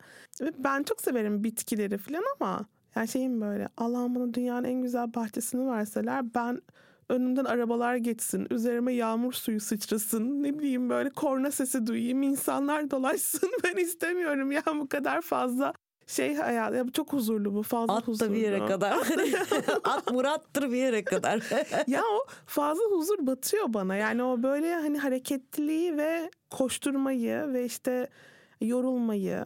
[0.59, 5.71] ben çok severim bitkileri falan ama yani şeyim böyle Allah'ım bana dünyanın en güzel bahçesini
[5.71, 6.63] verseler ben
[7.09, 13.51] önümden arabalar geçsin, üzerime yağmur suyu sıçrasın, ne bileyim böyle korna sesi duyayım, insanlar dolaşsın.
[13.65, 15.73] Ben istemiyorum ya bu kadar fazla
[16.11, 18.31] şey hayal ya çok huzurlu bu fazla At huzurlu.
[18.31, 18.93] da bir yere kadar.
[19.85, 21.43] At Murat'tır bir yere kadar.
[21.87, 23.97] ya o fazla huzur batıyor bana.
[23.97, 28.09] Yani o böyle hani hareketliliği ve koşturmayı ve işte
[28.61, 29.45] yorulmayı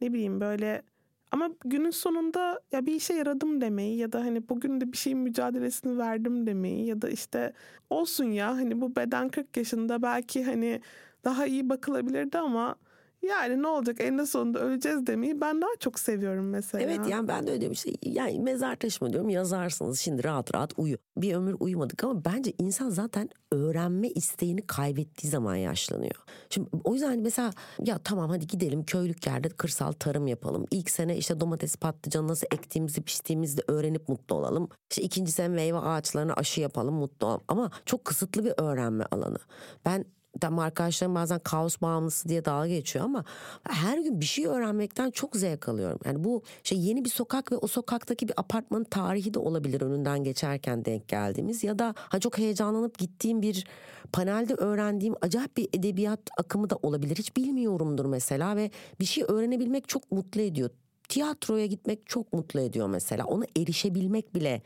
[0.00, 0.82] ne bileyim böyle
[1.30, 5.18] ama günün sonunda ya bir işe yaradım demeyi ya da hani bugün de bir şeyin
[5.18, 7.52] mücadelesini verdim demeyi ya da işte
[7.90, 10.80] olsun ya hani bu beden 40 yaşında belki hani
[11.24, 12.76] daha iyi bakılabilirdi ama
[13.22, 16.84] yani ne olacak en sonunda öleceğiz demeyi ben daha çok seviyorum mesela.
[16.84, 20.72] Evet yani ben de öyle diyorum işte yani mezar taşıma diyorum yazarsınız şimdi rahat rahat
[20.76, 20.96] uyu.
[21.16, 26.16] Bir ömür uyumadık ama bence insan zaten öğrenme isteğini kaybettiği zaman yaşlanıyor.
[26.50, 27.50] Şimdi o yüzden mesela
[27.84, 30.66] ya tamam hadi gidelim köylük yerde kırsal tarım yapalım.
[30.70, 34.68] İlk sene işte domates patlıcanı nasıl ektiğimizi piştiğimizi öğrenip mutlu olalım.
[34.90, 37.42] İşte ikinci sene meyve ağaçlarına aşı yapalım mutlu olalım.
[37.48, 39.38] Ama çok kısıtlı bir öğrenme alanı.
[39.84, 40.04] Ben
[40.40, 43.24] Tam arkadaşlarım bazen kaos bağımlısı diye dalga geçiyor ama
[43.62, 45.98] her gün bir şey öğrenmekten çok zevk alıyorum.
[46.04, 50.24] Yani bu şey yeni bir sokak ve o sokaktaki bir apartmanın tarihi de olabilir önünden
[50.24, 53.66] geçerken denk geldiğimiz ya da ha çok heyecanlanıp gittiğim bir
[54.12, 57.16] panelde öğrendiğim acayip bir edebiyat akımı da olabilir.
[57.16, 60.70] Hiç bilmiyorumdur mesela ve bir şey öğrenebilmek çok mutlu ediyor.
[61.08, 63.24] Tiyatroya gitmek çok mutlu ediyor mesela.
[63.24, 64.62] Ona erişebilmek bile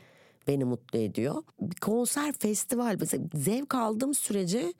[0.47, 1.43] beni mutlu ediyor.
[1.61, 4.73] Bir konser, festival mesela zevk aldığım sürece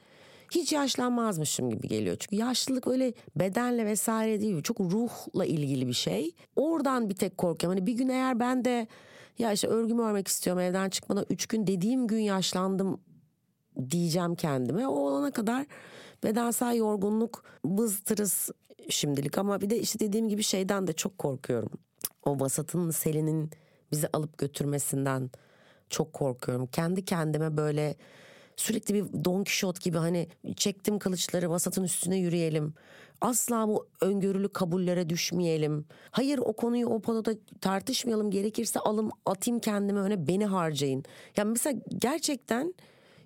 [0.52, 2.18] hiç yaşlanmazmışım gibi geliyor.
[2.20, 4.62] Çünkü yaşlılık öyle bedenle vesaire değil.
[4.62, 6.32] Çok ruhla ilgili bir şey.
[6.56, 7.78] Oradan bir tek korkuyorum.
[7.78, 8.88] Hani bir gün eğer ben de
[9.40, 13.02] ya işte örgümü örmek istiyorum evden çıkmadan üç gün dediğim gün yaşlandım
[13.90, 14.88] diyeceğim kendime.
[14.88, 15.66] O olana kadar
[16.24, 18.50] bedensel yorgunluk bızdırız
[18.90, 21.72] şimdilik ama bir de işte dediğim gibi şeyden de çok korkuyorum.
[22.26, 23.52] O vasatın selinin
[23.92, 25.32] bizi alıp götürmesinden
[25.90, 26.68] çok korkuyorum.
[26.68, 27.96] Kendi kendime böyle
[28.58, 32.74] sürekli bir Don Kişot gibi hani çektim kılıçları vasatın üstüne yürüyelim.
[33.22, 35.86] Asla bu öngörülü kabullere düşmeyelim.
[36.12, 38.32] Hayır o konuyu o ponoda tartışmayalım.
[38.32, 41.04] Gerekirse alım atayım kendime öne beni harcayın.
[41.38, 42.74] Yani mesela gerçekten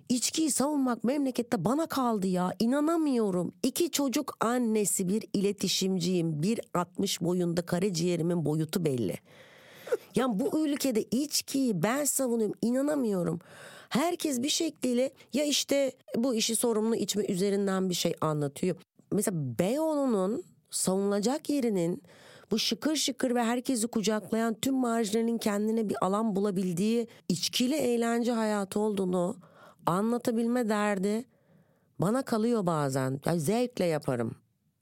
[0.08, 2.52] içkiyi savunmak memlekette bana kaldı ya.
[2.58, 3.52] inanamıyorum.
[3.62, 6.42] İki çocuk annesi bir iletişimciyim.
[6.42, 9.14] Bir 60 boyunda karaciğerimin boyutu belli.
[10.14, 13.40] Yani bu ülkede içkiyi ben savunuyorum inanamıyorum.
[13.92, 18.76] Herkes bir şekliyle ya işte bu işi sorumlu içme üzerinden bir şey anlatıyor.
[19.12, 22.02] Mesela Beyoğlu'nun savunulacak yerinin
[22.50, 28.80] bu şıkır şıkır ve herkesi kucaklayan tüm marjinalin kendine bir alan bulabildiği içkili eğlence hayatı
[28.80, 29.36] olduğunu
[29.86, 31.24] anlatabilme derdi
[32.00, 33.20] bana kalıyor bazen.
[33.26, 34.34] Yani zevkle yaparım.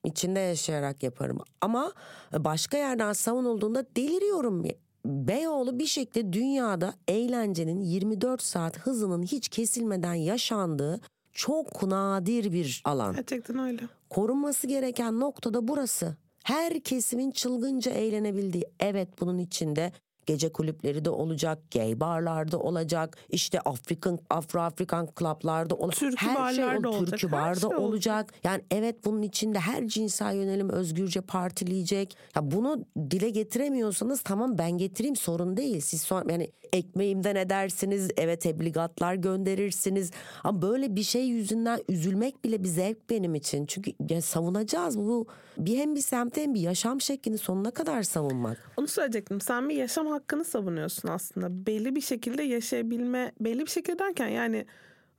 [0.04, 1.38] İçinde yaşayarak yaparım.
[1.60, 1.92] Ama
[2.38, 4.64] başka yerden savunulduğunda deliriyorum
[5.04, 11.00] Beyoğlu bir şekilde dünyada eğlencenin 24 saat hızının hiç kesilmeden yaşandığı
[11.32, 13.14] çok nadir bir alan.
[13.14, 13.82] Gerçekten öyle.
[14.10, 16.16] Korunması gereken noktada burası.
[16.44, 18.64] Her kesimin çılgınca eğlenebildiği.
[18.80, 19.92] Evet bunun içinde
[20.30, 26.00] gece kulüpleri de olacak, gay barlarda olacak, işte Afrikan Afro Afrikan klaplarda olacak.
[26.00, 27.80] Türkü her şey ol- olacak, Türkü barda şey olacak.
[27.80, 28.34] olacak.
[28.44, 32.16] Yani evet bunun içinde her cinsel yönelim özgürce partileyecek.
[32.36, 35.80] Ya bunu dile getiremiyorsanız tamam ben getireyim sorun değil.
[35.80, 40.10] Siz sonra yani ekmeğimden edersiniz, eve tebligatlar gönderirsiniz.
[40.44, 43.66] Ama böyle bir şey yüzünden üzülmek bile bir zevk benim için.
[43.66, 45.26] Çünkü ya savunacağız bu
[45.58, 48.70] bir hem bir semte hem bir yaşam şeklini sonuna kadar savunmak.
[48.76, 49.40] Onu söyleyecektim.
[49.40, 51.66] Sen bir yaşam hakkını savunuyorsun aslında.
[51.66, 54.66] Belli bir şekilde yaşayabilme, belli bir şekilde derken yani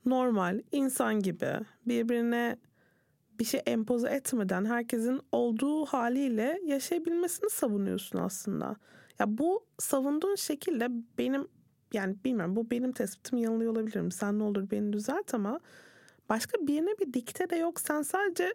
[0.05, 1.51] normal, insan gibi
[1.85, 2.57] birbirine
[3.39, 8.75] bir şey empoze etmeden herkesin olduğu haliyle yaşayabilmesini savunuyorsun aslında.
[9.19, 10.87] Ya bu savunduğun şekilde
[11.17, 11.47] benim
[11.93, 14.11] yani bilmiyorum bu benim tespitim yanılıyor olabilirim.
[14.11, 15.59] Sen ne olur beni düzelt ama
[16.29, 17.79] başka birine bir dikte de yok.
[17.79, 18.53] Sen sadece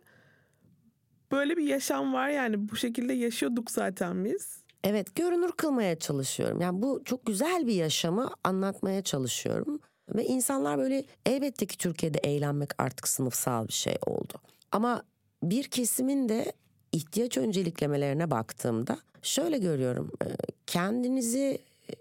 [1.33, 4.66] böyle bir yaşam var yani bu şekilde yaşıyorduk zaten biz.
[4.87, 6.61] Evet görünür kılmaya çalışıyorum.
[6.61, 9.81] Yani bu çok güzel bir yaşamı anlatmaya çalışıyorum.
[10.15, 14.33] Ve insanlar böyle elbette ki Türkiye'de eğlenmek artık sınıfsal bir şey oldu.
[14.73, 15.03] Ama
[15.43, 16.53] bir kesimin de
[16.93, 20.11] ihtiyaç önceliklemelerine baktığımda şöyle görüyorum.
[20.25, 20.29] e,
[20.67, 21.59] Kendinizi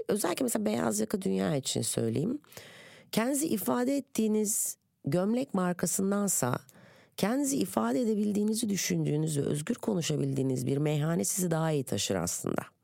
[0.08, 2.40] özellikle mesela beyaz yaka dünya için söyleyeyim.
[3.12, 6.58] Kendinizi ifade ettiğiniz gömlek markasındansa
[7.18, 12.75] kendinizi ifade edebildiğinizi düşündüğünüz ve özgür konuşabildiğiniz bir meyhane sizi daha iyi taşır aslında.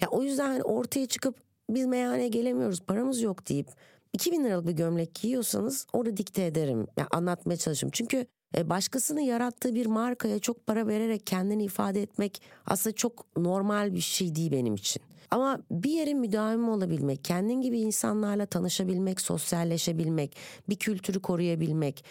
[0.00, 1.36] Ya o yüzden hani ortaya çıkıp
[1.70, 3.68] biz meyhaneye gelemiyoruz paramız yok deyip
[4.12, 6.86] 2000 liralık bir gömlek giyiyorsanız orada dikte ederim.
[6.96, 7.90] Ya anlatmaya çalışırım.
[7.92, 13.94] Çünkü e, başkasının yarattığı bir markaya çok para vererek kendini ifade etmek aslında çok normal
[13.94, 15.02] bir şey değil benim için.
[15.30, 20.36] Ama bir yerin müdavimi olabilmek, kendin gibi insanlarla tanışabilmek, sosyalleşebilmek,
[20.68, 22.04] bir kültürü koruyabilmek.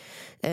[0.45, 0.49] e,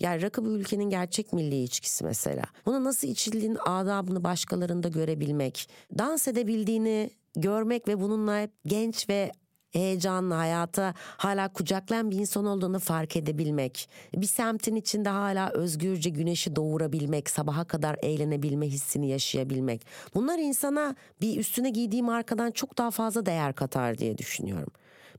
[0.00, 2.44] yani rakı bir ülkenin gerçek milli içkisi mesela.
[2.66, 5.70] Bunu nasıl içildiğinin adabını başkalarında görebilmek.
[5.98, 9.32] Dans edebildiğini görmek ve bununla hep genç ve
[9.72, 13.88] heyecanlı hayata hala kucaklayan bir insan olduğunu fark edebilmek.
[14.14, 19.86] Bir semtin içinde hala özgürce güneşi doğurabilmek, sabaha kadar eğlenebilme hissini yaşayabilmek.
[20.14, 24.72] Bunlar insana bir üstüne giydiği markadan çok daha fazla değer katar diye düşünüyorum.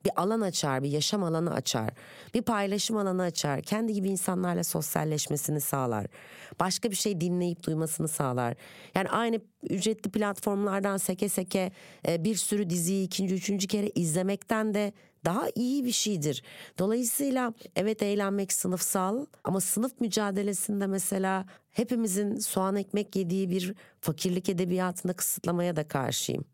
[0.06, 1.90] Bir alan açar, bir yaşam alanı açar,
[2.34, 6.08] bir paylaşım alanı açar, kendi gibi insanlarla sosyalleşmesini sağlar.
[6.60, 8.56] Başka bir şey dinleyip duymasını sağlar.
[8.96, 11.72] Yani aynı ücretli platformlardan seke seke
[12.08, 14.94] e, bir sürü diziyi ikinci, üçüncü kere izlemekten de
[15.26, 16.44] daha iyi bir şeydir.
[16.78, 25.14] Dolayısıyla evet eğlenmek sınıfsal ama sınıf mücadelesinde mesela hepimizin soğan ekmek yediği bir fakirlik edebiyatında
[25.14, 26.46] kısıtlamaya da karşıyım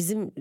[0.00, 0.32] bizim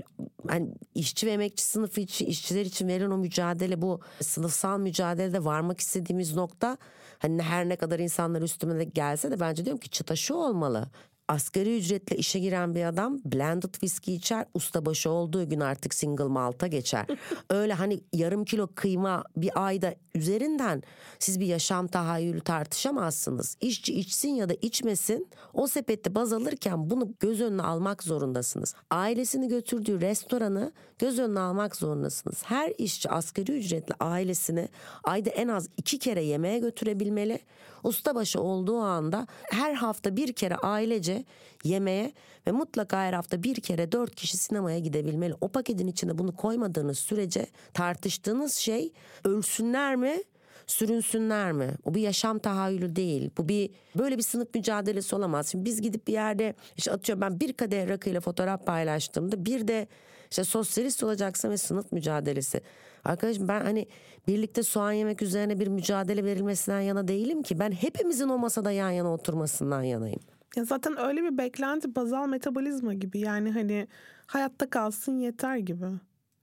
[0.48, 5.80] hani işçi ve emekçi sınıfı için işçiler için verilen o mücadele bu sınıfsal mücadelede varmak
[5.80, 6.78] istediğimiz nokta
[7.20, 10.90] hani her ne kadar insanlar üstüme de gelse de bence diyorum ki çıta şu olmalı.
[11.30, 16.68] Asgari ücretle işe giren bir adam blended viski içer ustabaşı olduğu gün artık single malta
[16.68, 17.06] geçer.
[17.50, 20.84] Öyle hani yarım kilo kıyma bir ayda üzerinden
[21.20, 23.58] siz bir yaşam tahayyülü tartışamazsınız.
[23.62, 28.76] İşçi içsin ya da içmesin o sepette baz alırken bunu göz önüne almak zorundasınız.
[28.92, 32.44] Ailesini götürdüğü restoranı göz önüne almak zorundasınız.
[32.46, 34.68] Her işçi asgari ücretli ailesini
[35.04, 37.40] ayda en az iki kere yemeğe götürebilmeli.
[37.84, 41.19] Ustabaşı olduğu anda her hafta bir kere ailece
[41.64, 42.14] yemeğe
[42.48, 45.34] ve mutlaka her hafta bir kere dört kişi sinemaya gidebilmeli.
[45.42, 50.24] O paketin içine bunu koymadığınız sürece tartıştığınız şey ölsünler mi?
[50.70, 51.70] sürünsünler mi?
[51.86, 53.30] O bir yaşam tahayyülü değil.
[53.38, 55.48] Bu bir böyle bir sınıf mücadelesi olamaz.
[55.48, 59.88] Şimdi biz gidip bir yerde işte atıyorum ben bir kadeh rakıyla fotoğraf paylaştığımda bir de
[60.32, 62.62] işte sosyalist olacaksın ve sınıf mücadelesi.
[63.04, 63.88] Arkadaşım ben hani
[64.28, 67.60] birlikte soğan yemek üzerine bir mücadele verilmesinden yana değilim ki.
[67.60, 70.20] Ben hepimizin o masada yan yana oturmasından yanayım.
[70.56, 73.88] Ya zaten öyle bir beklenti bazal metabolizma gibi yani hani
[74.28, 75.86] hayatta kalsın yeter gibi.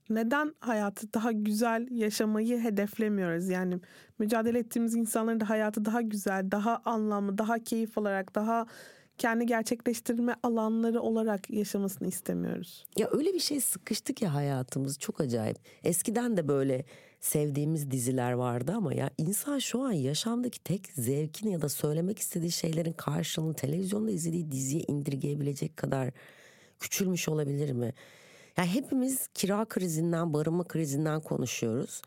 [0.09, 3.49] Neden hayatı daha güzel yaşamayı hedeflemiyoruz?
[3.49, 3.79] Yani
[4.19, 8.65] mücadele ettiğimiz insanların da hayatı daha güzel, daha anlamlı, daha keyif olarak, daha
[9.17, 12.85] kendi gerçekleştirme alanları olarak yaşamasını istemiyoruz.
[12.97, 15.57] Ya öyle bir şey sıkıştı ki hayatımız çok acayip.
[15.83, 16.85] Eskiden de böyle
[17.21, 22.51] sevdiğimiz diziler vardı ama ya insan şu an yaşamdaki tek zevkini ya da söylemek istediği
[22.51, 26.09] şeylerin karşılığını televizyonda izlediği diziye indirgeyebilecek kadar
[26.79, 27.93] küçülmüş olabilir mi?
[28.57, 32.01] Ya hepimiz kira krizinden, barınma krizinden konuşuyoruz.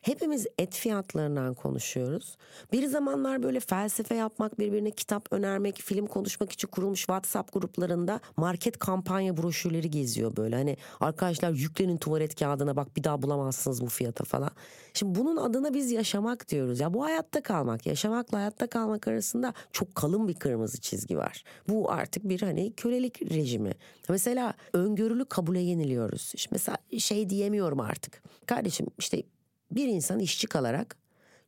[0.00, 2.36] Hepimiz et fiyatlarından konuşuyoruz.
[2.72, 8.78] Bir zamanlar böyle felsefe yapmak, birbirine kitap önermek, film konuşmak için kurulmuş WhatsApp gruplarında market
[8.78, 10.56] kampanya broşürleri geziyor böyle.
[10.56, 14.50] Hani arkadaşlar yüklenin tuvalet kağıdına bak bir daha bulamazsınız bu fiyata falan.
[14.94, 16.80] Şimdi bunun adına biz yaşamak diyoruz.
[16.80, 21.44] Ya bu hayatta kalmak, yaşamakla hayatta kalmak arasında çok kalın bir kırmızı çizgi var.
[21.68, 23.72] Bu artık bir hani kölelik rejimi.
[24.08, 26.32] Mesela öngörülü kabule yeniliyoruz.
[26.34, 28.22] İşte mesela şey diyemiyorum artık.
[28.46, 29.22] Kardeşim işte
[29.70, 30.96] bir insan işçi kalarak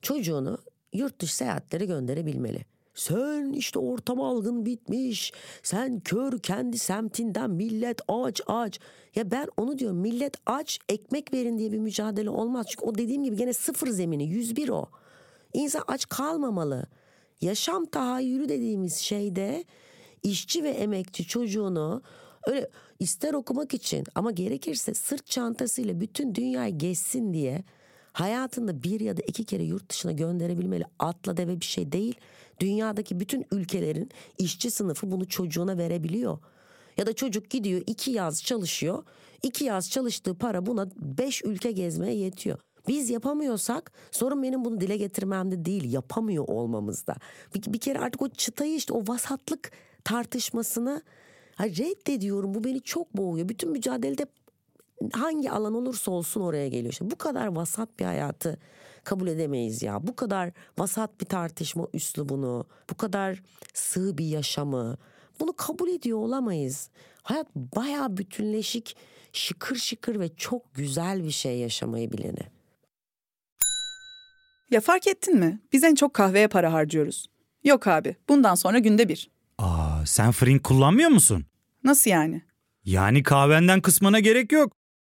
[0.02, 0.58] çocuğunu
[0.92, 2.64] yurt dışı seyahatlere gönderebilmeli.
[2.94, 5.32] Sen işte ortam algın bitmiş.
[5.62, 8.80] Sen kör kendi semtinden millet aç aç.
[9.14, 12.66] Ya ben onu diyorum millet aç ekmek verin diye bir mücadele olmaz.
[12.68, 14.86] Çünkü o dediğim gibi gene sıfır zemini 101 o.
[15.52, 16.86] İnsan aç kalmamalı.
[17.40, 19.64] Yaşam tahayyülü dediğimiz şeyde
[20.22, 22.02] işçi ve emekçi çocuğunu
[22.46, 27.64] öyle ister okumak için ama gerekirse sırt çantasıyla bütün dünyayı gezsin diye
[28.12, 32.14] hayatında bir ya da iki kere yurt dışına gönderebilmeli atla deve bir şey değil.
[32.60, 36.38] Dünyadaki bütün ülkelerin işçi sınıfı bunu çocuğuna verebiliyor.
[36.96, 39.04] Ya da çocuk gidiyor iki yaz çalışıyor.
[39.42, 42.58] iki yaz çalıştığı para buna beş ülke gezmeye yetiyor.
[42.88, 47.14] Biz yapamıyorsak sorun benim bunu dile getirmemde değil yapamıyor olmamızda.
[47.54, 49.72] Bir, bir kere artık o çıtayı işte o vasatlık
[50.04, 51.02] tartışmasını
[51.54, 53.48] ha, reddediyorum bu beni çok boğuyor.
[53.48, 54.26] Bütün mücadelede
[55.10, 56.92] hangi alan olursa olsun oraya geliyor.
[56.92, 58.58] İşte bu kadar vasat bir hayatı
[59.04, 60.06] kabul edemeyiz ya.
[60.06, 63.42] Bu kadar vasat bir tartışma üslubunu, bu kadar
[63.74, 64.96] sığ bir yaşamı
[65.40, 66.90] bunu kabul ediyor olamayız.
[67.22, 68.96] Hayat bayağı bütünleşik,
[69.32, 72.50] şıkır şıkır ve çok güzel bir şey yaşamayı bileni.
[74.70, 75.60] Ya fark ettin mi?
[75.72, 77.26] Biz en çok kahveye para harcıyoruz.
[77.64, 79.30] Yok abi, bundan sonra günde bir.
[79.58, 81.44] Aa, sen Frink kullanmıyor musun?
[81.84, 82.42] Nasıl yani?
[82.84, 84.72] Yani kahvenden kısmına gerek yok.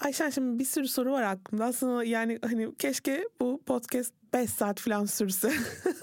[0.00, 1.64] Ayşen şimdi bir sürü soru var aklımda.
[1.64, 5.52] Aslında yani hani keşke bu podcast 5 saat falan sürse.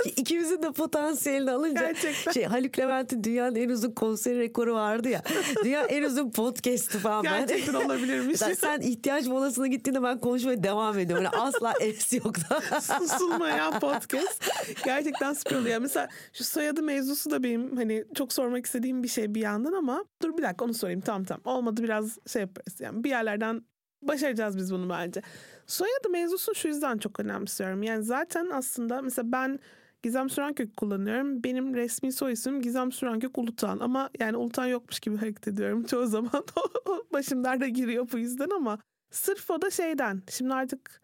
[0.05, 1.81] İkimizin de potansiyelini alınca.
[1.81, 2.31] Gerçekten.
[2.31, 5.21] Şey, Haluk Levent'in dünyanın en uzun konseri rekoru vardı ya.
[5.63, 7.25] Dünya en uzun podcast'ı falan.
[7.25, 7.47] ben.
[7.47, 8.27] Gerçekten olabilirmiş.
[8.41, 11.25] Mesela sen ihtiyaç molasına gittiğinde ben konuşmaya devam ediyorum.
[11.25, 12.81] Öyle asla es yok da.
[12.81, 14.51] Susulmayan podcast.
[14.85, 15.79] Gerçekten süper oluyor.
[15.79, 20.05] Mesela şu soyadı mevzusu da benim hani çok sormak istediğim bir şey bir yandan ama
[20.21, 21.01] dur bir dakika onu sorayım.
[21.01, 21.41] Tamam tamam.
[21.45, 22.79] Olmadı biraz şey yaparız.
[22.79, 23.61] Yani bir yerlerden
[24.01, 25.21] başaracağız biz bunu bence.
[25.67, 27.83] Soyadı mevzusunu şu yüzden çok önemsiyorum.
[27.83, 29.59] Yani zaten aslında mesela ben
[30.03, 31.43] Gizem Sürenkök kullanıyorum.
[31.43, 33.79] Benim resmi soy ismim Gizem Sürenkök Ulutan.
[33.79, 36.45] Ama yani Ulutan yokmuş gibi hareket ediyorum çoğu zaman.
[37.13, 38.79] Başım derde giriyor bu yüzden ama
[39.11, 40.21] sırf o da şeyden.
[40.29, 41.01] Şimdi artık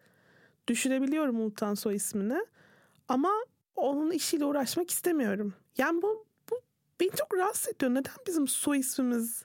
[0.68, 2.46] düşünebiliyorum Ulutan soy ismini.
[3.08, 3.30] Ama
[3.76, 5.54] onun işiyle uğraşmak istemiyorum.
[5.78, 6.60] Yani bu, bu
[7.00, 7.90] beni çok rahatsız ediyor.
[7.94, 9.44] Neden bizim soy ismimiz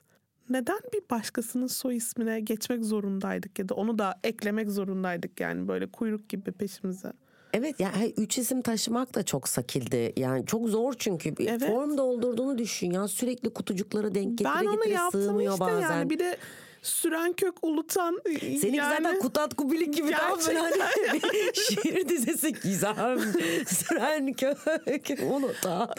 [0.50, 5.86] neden bir başkasının soy ismine geçmek zorundaydık ya da onu da eklemek zorundaydık yani böyle
[5.86, 7.12] kuyruk gibi peşimize.
[7.52, 10.12] Evet yani üç isim taşımak da çok sakildi.
[10.16, 11.36] Yani çok zor çünkü.
[11.36, 11.66] Bir Evet.
[11.66, 13.08] Form doldurduğunu düşün ya.
[13.08, 15.80] Sürekli kutucuklara denk getire ben getire sığmıyor işte bazen.
[15.80, 16.36] yani bir de
[16.82, 21.20] süren kök ulutan Seninki yani, zaten Kutat Kubilik gibi böyle hani
[21.54, 23.18] şiir dizisi Gizem,
[23.66, 25.94] Süren Kök, Unuta.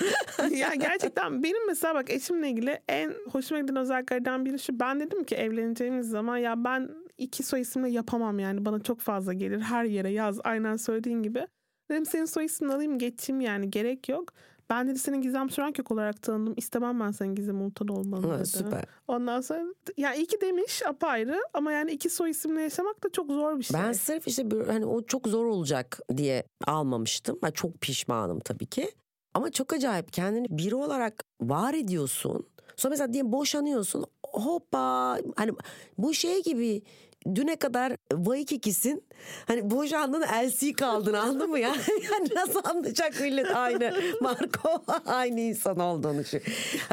[0.52, 4.80] ya gerçekten benim mesela bak eşimle ilgili en hoşuma giden özelliklerden biri şu.
[4.80, 9.34] Ben dedim ki evleneceğimiz zaman ya ben iki soy isimle yapamam yani bana çok fazla
[9.34, 9.60] gelir.
[9.60, 11.48] Her yere yaz aynen söylediğin gibi.
[11.90, 14.34] Dedim senin soy ismini alayım geçeyim yani gerek yok.
[14.72, 16.54] Ben dedi senin Gizem Sürenkök olarak tanıdım.
[16.58, 18.46] İstemem ben senin Gizem Ulutan olmanı Ha, dedi.
[18.46, 18.84] süper.
[19.08, 19.66] Ondan sonra
[19.98, 23.64] ya iyi ki demiş apayrı ama yani iki soy isimle yaşamak da çok zor bir
[23.64, 23.80] şey.
[23.80, 27.40] Ben sırf işte bir, hani o çok zor olacak diye almamıştım.
[27.44, 28.92] Ben çok pişmanım tabii ki.
[29.34, 32.48] Ama çok acayip kendini biri olarak var ediyorsun.
[32.78, 34.06] Sonra mesela diyelim boşanıyorsun.
[34.26, 34.80] Hoppa
[35.36, 35.52] hani
[35.98, 36.82] bu şey gibi
[37.36, 39.04] düne kadar Vaikikisin
[39.48, 41.76] hani boşandın LC kaldın anladın mı ya?
[42.12, 46.38] yani nasıl anlayacak millet aynı Marco aynı insan olduğunu şu.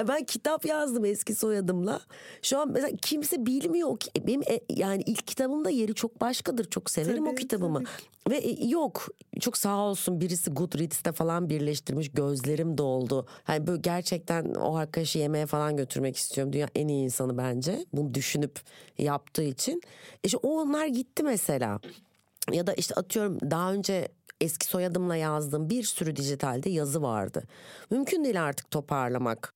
[0.08, 2.00] Ben kitap yazdım eski soyadımla.
[2.42, 6.70] Şu an mesela kimse bilmiyor ki benim e, yani ilk kitabımda yeri çok başkadır.
[6.70, 7.82] Çok severim Tabii, o kitabımı.
[8.30, 9.09] Ve e, yok
[9.40, 13.26] çok sağ olsun birisi Goodreads'te falan birleştirmiş gözlerim doldu.
[13.44, 16.53] Hani böyle gerçekten o arkadaşı yemeğe falan götürmek istiyorum.
[16.53, 17.86] Dünya en iyi insanı bence.
[17.92, 18.61] Bunu düşünüp
[18.98, 19.80] yaptığı için.
[20.24, 21.80] İşte onlar gitti mesela.
[22.52, 24.08] Ya da işte atıyorum daha önce
[24.40, 27.42] eski soyadımla yazdığım bir sürü dijitalde yazı vardı.
[27.90, 29.54] Mümkün değil artık toparlamak.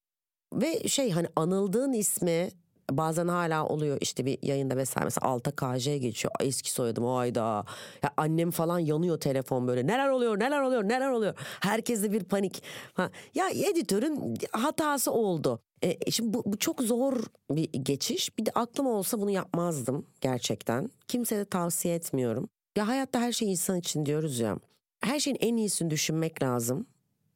[0.55, 2.51] Ve şey hani anıldığın ismi
[2.91, 6.35] bazen hala oluyor işte bir yayında mesela mesela Alta KJ geçiyor.
[6.41, 7.65] Eski soyadım o ayda
[8.03, 9.87] ya annem falan yanıyor telefon böyle.
[9.87, 11.35] Neler oluyor neler oluyor neler oluyor?
[11.61, 12.63] Herkeste bir panik.
[12.95, 18.51] Ha, ya editörün hatası oldu e, şimdi bu, bu çok zor bir geçiş bir de
[18.55, 24.07] aklım olsa bunu yapmazdım gerçekten kimseye de tavsiye etmiyorum ya hayatta her şey insan için
[24.07, 24.59] diyoruz ya
[25.01, 26.87] her şeyin en iyisini düşünmek lazım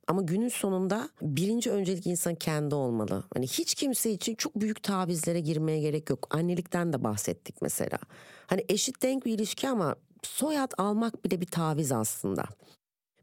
[0.06, 3.24] ama günün sonunda birinci öncelik insan kendi olmalı.
[3.34, 6.26] Hani hiç kimse için çok büyük tavizlere girmeye gerek yok.
[6.30, 7.98] Annelikten de bahsettik mesela.
[8.46, 12.44] Hani eşit denk bir ilişki ama soyad almak bile bir taviz aslında.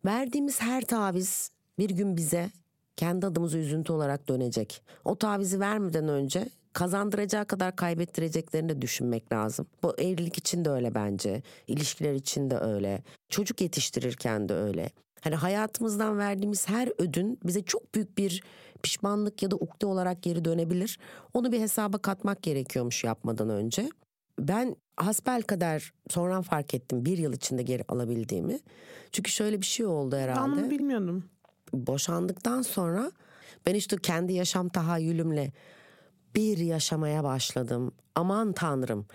[0.06, 2.52] Verdiğimiz her taviz bir gün bize
[2.96, 4.82] kendi adımıza üzüntü olarak dönecek.
[5.06, 9.68] O tavizi vermeden önce kazandıracağı kadar kaybettireceklerini de düşünmek lazım.
[9.84, 11.42] Bu evlilik için de öyle bence.
[11.68, 13.04] İlişkiler için de öyle.
[13.30, 14.90] Çocuk yetiştirirken de öyle.
[15.22, 18.44] Hani hayatımızdan verdiğimiz her ödün bize çok büyük bir
[18.84, 21.00] pişmanlık ya da ukde olarak geri dönebilir.
[21.34, 23.90] Onu bir hesaba katmak gerekiyormuş yapmadan önce.
[24.40, 28.60] Ben hasbel kadar sonra fark ettim bir yıl içinde geri alabildiğimi.
[29.12, 31.24] Çünkü şöyle bir şey oldu Ben herhalde bunu bilmiyordum.
[31.74, 33.12] Boşandıktan sonra
[33.66, 35.52] ben işte kendi yaşam tahayyülümle
[36.36, 37.92] bir yaşamaya başladım.
[38.16, 39.06] Aman tanrım.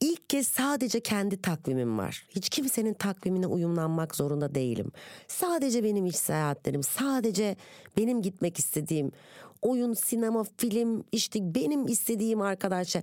[0.00, 2.26] İlk kez sadece kendi takvimim var.
[2.30, 4.92] Hiç kimsenin takvimine uyumlanmak zorunda değilim.
[5.28, 7.56] Sadece benim iç seyahatlerim, sadece
[7.96, 9.12] benim gitmek istediğim
[9.62, 13.02] oyun, sinema, film, işte benim istediğim arkadaşlar.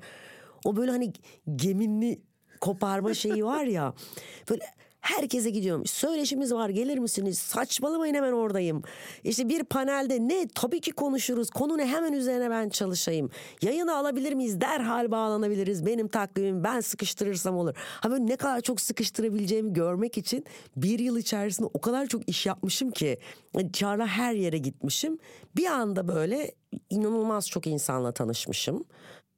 [0.66, 1.14] O böyle hani
[1.56, 2.22] geminli
[2.62, 3.94] koparma şeyi var ya.
[4.50, 4.64] Böyle
[5.02, 5.86] herkese gidiyorum.
[5.86, 7.38] Söyleşimiz var gelir misiniz?
[7.38, 8.82] Saçmalamayın hemen oradayım.
[9.24, 10.48] İşte bir panelde ne?
[10.56, 11.50] Tabii ki konuşuruz.
[11.50, 11.88] Konu ne?
[11.88, 13.30] Hemen üzerine ben çalışayım.
[13.62, 14.62] Yayını alabilir miyiz?
[14.62, 15.86] Derhal bağlanabiliriz.
[15.86, 17.74] Benim takvimim ben sıkıştırırsam olur.
[17.76, 20.46] Ha böyle ne kadar çok sıkıştırabileceğimi görmek için
[20.76, 23.18] bir yıl içerisinde o kadar çok iş yapmışım ki.
[23.54, 25.18] Yani Çağla her yere gitmişim.
[25.56, 26.52] Bir anda böyle
[26.90, 28.86] inanılmaz çok insanla tanışmışım.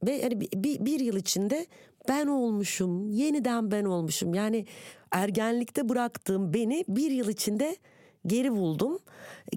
[0.04, 1.68] Ve hani bir, bir, bir yıl içinde
[2.10, 4.34] ben olmuşum, yeniden ben olmuşum.
[4.34, 4.66] Yani
[5.12, 7.76] ergenlikte bıraktığım beni bir yıl içinde
[8.28, 9.00] geri buldum.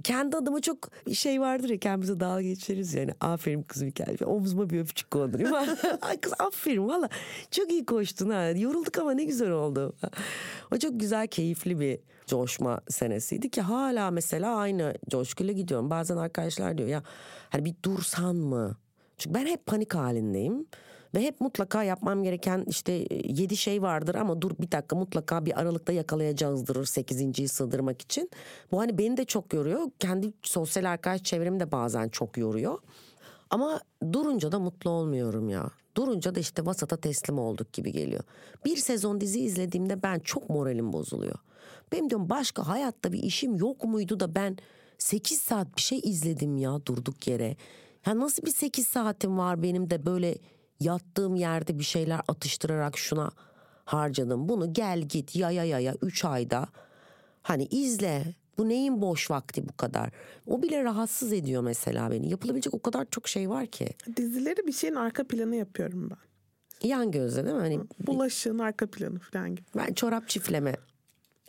[0.05, 0.79] Kendi adıma çok
[1.13, 3.11] şey vardır ya kendimize dalga geçeriz yani.
[3.21, 4.17] Aferin kızım hikaye.
[4.27, 5.55] Omzuma bir öpücük kondurayım.
[6.03, 7.09] Ay kız aferin valla.
[7.51, 8.49] Çok iyi koştun ha.
[8.49, 9.97] Yorulduk ama ne güzel oldu.
[10.73, 15.91] O çok güzel keyifli bir coşma senesiydi ki hala mesela aynı coşkuyla gidiyorum.
[15.91, 17.03] Bazen arkadaşlar diyor ya
[17.51, 18.77] hani bir dursan mı?
[19.19, 20.67] Çünkü ben hep panik halindeyim.
[21.15, 22.93] Ve hep mutlaka yapmam gereken işte
[23.25, 28.31] yedi şey vardır ama dur bir dakika mutlaka bir aralıkta yakalayacağızdır sekizinciyi sığdırmak için.
[28.73, 29.81] Bu hani beni de çok yoruyor.
[29.99, 32.79] Kendi sosyal arkadaş çevremi de bazen çok yoruyor.
[33.51, 33.81] Ama
[34.13, 35.71] durunca da mutlu olmuyorum ya.
[35.97, 38.23] Durunca da işte vasata teslim olduk gibi geliyor.
[38.65, 41.39] Bir sezon dizi izlediğimde ben çok moralim bozuluyor.
[41.93, 44.57] Benim diyorum başka hayatta bir işim yok muydu da ben
[44.99, 47.57] 8 saat bir şey izledim ya durduk yere.
[48.07, 50.39] Ya nasıl bir 8 saatim var benim de böyle
[50.81, 53.31] yattığım yerde bir şeyler atıştırarak şuna
[53.85, 54.49] harcadım.
[54.49, 56.67] Bunu gel git yaya yaya 3 ayda
[57.43, 58.35] hani izle.
[58.59, 60.11] Bu neyin boş vakti bu kadar?
[60.47, 62.29] O bile rahatsız ediyor mesela beni.
[62.31, 63.89] Yapılabilecek o kadar çok şey var ki.
[64.17, 66.89] Dizileri bir şeyin arka planı yapıyorum ben.
[66.89, 67.61] Yan gözle değil mi?
[67.61, 69.67] Hani Bulaşığın arka planı falan gibi.
[69.77, 70.77] ben çorap çifleme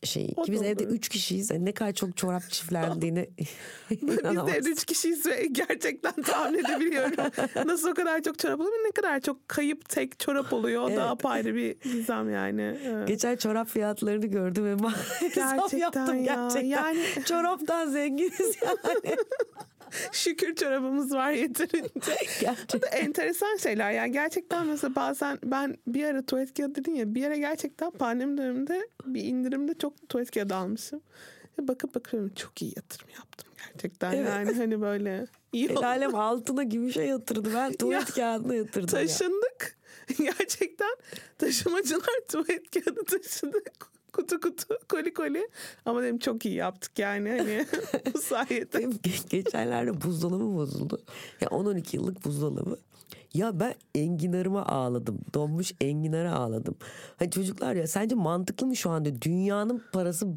[0.04, 0.34] şeyi.
[0.36, 1.52] O Ki biz evde üç kişiyiz.
[1.52, 3.30] Yani ne kadar çok çorap çiflendiğini
[3.92, 4.64] Biz inanamazsın.
[4.66, 7.16] de üç kişiyiz ve gerçekten tahmin edebiliyorum.
[7.66, 10.84] Nasıl o kadar çok çorap oluyor ne kadar çok kayıp tek çorap oluyor.
[10.84, 10.98] O Evet.
[10.98, 12.78] da apayrı bir gizem yani.
[12.86, 13.08] Evet.
[13.08, 14.76] Geçen çorap fiyatlarını gördüm ve
[15.36, 16.36] Gerçekten yaptım ya.
[16.36, 16.68] gerçekten.
[16.68, 19.16] Yani- Çoraptan zenginiz yani.
[20.12, 21.90] Şükür çorabımız var yeterince.
[21.96, 22.02] Bu
[22.42, 22.82] Gerçekten.
[22.82, 23.92] da enteresan şeyler.
[23.92, 28.38] Yani gerçekten mesela bazen ben bir ara tuvalet kağıdı dedin ya bir ara gerçekten pandemi
[28.38, 31.02] döneminde bir indirimde çok tuvalet kağıdı almışım.
[31.60, 34.14] Bakıp bakıyorum çok iyi yatırım yaptım gerçekten.
[34.14, 34.30] Evet.
[34.30, 37.50] Yani hani böyle iyi El alem altına gümüşe yatırdı.
[37.56, 39.08] Ben tuvalet kağıdına yatırdım ya.
[39.08, 39.78] Taşındık.
[40.18, 40.96] Gerçekten
[41.38, 43.64] taşımacılar tuvalet kağıdı taşıdı.
[44.16, 45.50] Kutu kutu koli koli.
[45.86, 47.66] Ama dedim çok iyi yaptık yani hani
[48.14, 48.90] bu sayede.
[49.30, 51.02] Geçenlerde buzdolabı bozuldu.
[51.42, 52.78] Ya 10-12 yıllık buzdolabı.
[53.34, 55.20] Ya ben enginarıma ağladım.
[55.34, 56.76] Donmuş enginara ağladım.
[57.20, 59.22] Hani çocuklar ya sence mantıklı mı şu anda?
[59.22, 60.28] Dünyanın parası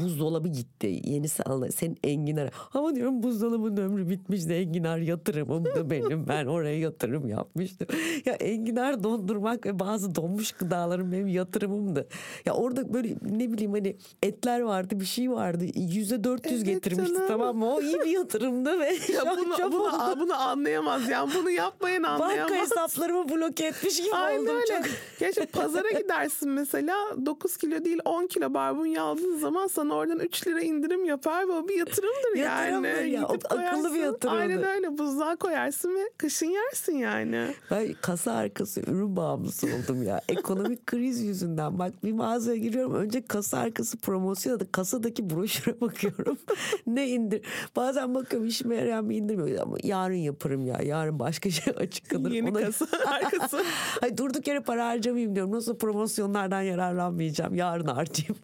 [0.00, 1.00] buzdolabı gitti.
[1.04, 1.72] Yenisi alındı.
[1.72, 2.50] Senin enginar.
[2.74, 6.28] Ama diyorum buzdolabının ömrü bitmiş de enginar yatırımımdı benim.
[6.28, 7.86] Ben oraya yatırım yapmıştım.
[8.24, 12.08] Ya enginar dondurmak ve bazı donmuş gıdaların benim yatırımımdı.
[12.46, 15.64] Ya orada böyle ne bileyim hani etler vardı bir şey vardı.
[15.74, 17.28] Yüzde 400 Evet getirmişti canım.
[17.28, 17.74] tamam mı?
[17.74, 22.52] O iyi bir yatırımdı ve Ya bunu, bunu, bunu anlayamaz yani bunu yapmayan Banka anlayamaz.
[22.60, 24.66] hesaplarımı bloke etmiş gibi Aynen oldum öyle.
[24.66, 24.86] çok.
[25.20, 26.94] Ya şimdi pazara gidersin mesela
[27.26, 31.52] 9 kilo değil 10 kilo barbunya aldığın zaman sana oradan 3 lira indirim yapar ve
[31.52, 32.72] o bir yatırımdır yani.
[32.72, 34.40] Yatırımdır ya, o akıllı bir yatırımdır.
[34.40, 37.54] Aynen öyle buzluğa koyarsın ve kışın yersin yani.
[37.70, 40.20] Ben kasa arkası ürün bağımlısı oldum ya.
[40.28, 41.78] Ekonomik kriz yüzünden.
[41.78, 42.94] Bak bir mağazaya giriyorum.
[42.94, 44.72] Önce kasa arkası promosyon adı.
[44.72, 46.38] Kasadaki broşüre bakıyorum.
[46.86, 47.42] ne indir.
[47.76, 49.46] Bazen bakıyorum işime yarayan bir indirim.
[49.46, 49.60] yok.
[49.62, 50.78] Ama yarın yaparım ya.
[50.82, 52.30] Yarın başka şey açık kalır.
[52.30, 53.62] Yeni Ona- kasa arkası.
[54.00, 55.52] Hayır, durduk yere para harcamayayım diyorum.
[55.52, 57.54] Nasıl promosyonlardan yararlanmayacağım.
[57.54, 58.36] Yarın harcayayım.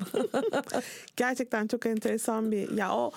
[1.28, 3.10] Gerçekten çok enteresan bir ya o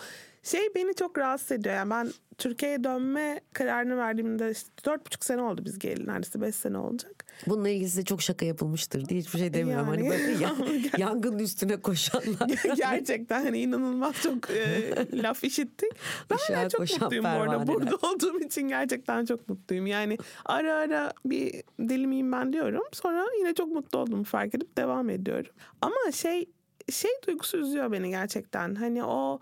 [0.44, 1.76] şey beni çok rahatsız ediyor.
[1.76, 6.56] Yani ben Türkiye'ye dönme kararını verdiğimde işte dört buçuk sene oldu biz geleli neredeyse beş
[6.56, 7.26] sene olacak.
[7.48, 9.88] Bununla ilgili size çok şaka yapılmıştır diye hiçbir şey demiyorum.
[9.88, 10.10] Hani Yani.
[10.10, 10.56] böyle ya-
[10.98, 12.50] yangının üstüne koşanlar.
[12.78, 15.92] Gerçekten hani inanılmaz çok e, laf işittik.
[16.30, 17.68] Ben Işığa çok mutluyum bu arada.
[17.68, 19.88] Burada olduğum için gerçekten çok mutluyum.
[19.88, 22.84] Yani ara ara bir deli miyim ben diyorum.
[22.92, 25.52] Sonra yine çok mutlu olduğumu fark edip devam ediyorum.
[25.82, 26.50] Ama şey
[26.90, 28.76] şey duygusu üzüyor beni gerçekten.
[28.76, 29.40] Hani o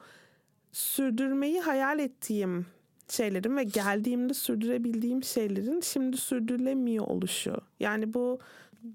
[0.72, 2.66] sürdürmeyi hayal ettiğim
[3.10, 7.58] şeylerin ve geldiğimde sürdürebildiğim şeylerin şimdi sürdürülemiyor oluşu.
[7.80, 8.40] Yani bu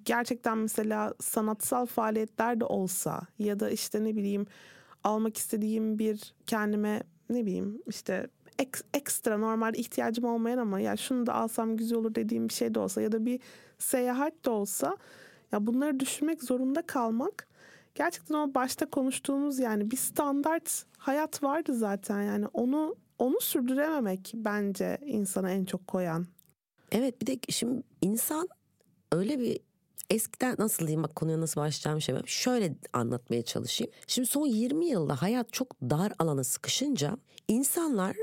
[0.04, 4.46] gerçekten mesela sanatsal faaliyetler de olsa ya da işte ne bileyim
[5.04, 8.26] almak istediğim bir kendime ne bileyim işte
[8.58, 12.74] ek- ekstra normal ihtiyacım olmayan ama ya şunu da alsam güzel olur dediğim bir şey
[12.74, 13.40] de olsa ya da bir
[13.78, 14.96] seyahat de olsa
[15.52, 17.48] ya bunları düşünmek zorunda kalmak
[17.94, 24.98] gerçekten o başta konuştuğumuz yani bir standart hayat vardı zaten yani onu onu sürdürememek bence
[25.06, 26.26] insana en çok koyan.
[26.92, 28.48] Evet bir de şimdi insan
[29.12, 29.60] öyle bir
[30.10, 33.92] eskiden nasıl diyeyim bak konuya nasıl başlayacağım şey şöyle anlatmaya çalışayım.
[34.06, 37.16] Şimdi son 20 yılda hayat çok dar alana sıkışınca
[37.48, 38.16] insanlar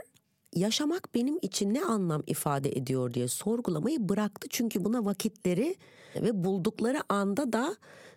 [0.56, 4.48] yaşamak benim için ne anlam ifade ediyor diye sorgulamayı bıraktı.
[4.52, 5.76] Çünkü buna vakitleri
[6.16, 7.76] ve buldukları anda da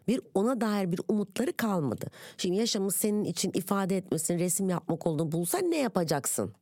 [0.09, 2.07] bir ona dair bir umutları kalmadı.
[2.37, 6.53] Şimdi yaşamı senin için ifade etmesin, resim yapmak olduğunu bulsan ne yapacaksın?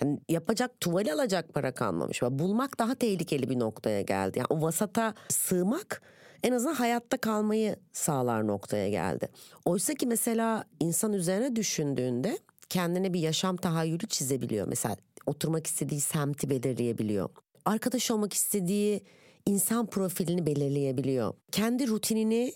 [0.00, 2.22] Hani yapacak tuval alacak para kalmamış.
[2.22, 4.38] Bulmak daha tehlikeli bir noktaya geldi.
[4.38, 6.02] Yani o vasata sığmak
[6.42, 9.28] en azından hayatta kalmayı sağlar noktaya geldi.
[9.64, 14.68] Oysa ki mesela insan üzerine düşündüğünde kendine bir yaşam tahayyülü çizebiliyor.
[14.68, 14.96] Mesela
[15.26, 17.28] oturmak istediği semti belirleyebiliyor.
[17.64, 19.02] Arkadaş olmak istediği
[19.46, 21.34] insan profilini belirleyebiliyor.
[21.52, 22.52] Kendi rutinini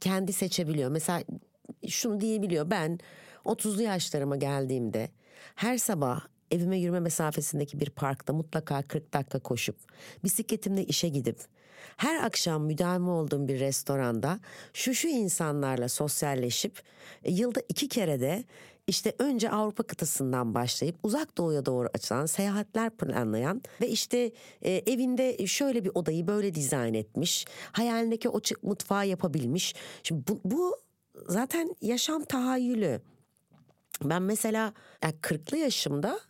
[0.00, 0.90] kendi seçebiliyor.
[0.90, 1.22] Mesela
[1.88, 2.98] şunu diyebiliyor ben
[3.44, 5.10] 30'lu yaşlarıma geldiğimde
[5.54, 9.76] her sabah evime yürüme mesafesindeki bir parkta mutlaka 40 dakika koşup
[10.24, 11.38] bisikletimle işe gidip
[11.96, 14.40] her akşam müdavimi olduğum bir restoranda
[14.72, 16.82] şu şu insanlarla sosyalleşip
[17.24, 18.44] e, yılda iki kere de
[18.88, 25.46] işte önce Avrupa kıtasından başlayıp uzak doğuya doğru açılan seyahatler planlayan ve işte e, evinde
[25.46, 27.44] şöyle bir odayı böyle dizayn etmiş.
[27.72, 29.74] Hayalindeki o mutfağı yapabilmiş.
[30.02, 30.76] Şimdi bu, bu
[31.26, 33.00] zaten yaşam tahayyülü.
[34.04, 34.72] Ben mesela
[35.02, 36.20] yani 40'lı yaşımda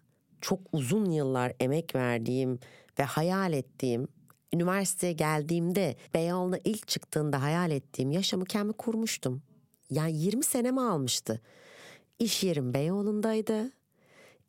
[0.41, 2.61] çok uzun yıllar emek verdiğim
[2.99, 4.09] ve hayal ettiğim
[4.55, 9.43] üniversiteye geldiğimde Beyoğlu'na ilk çıktığında hayal ettiğim yaşamı kendi kurmuştum.
[9.91, 11.41] Yani 20 senemi almıştı.
[12.19, 13.78] İş yerim Beyoğlu'ndaydı.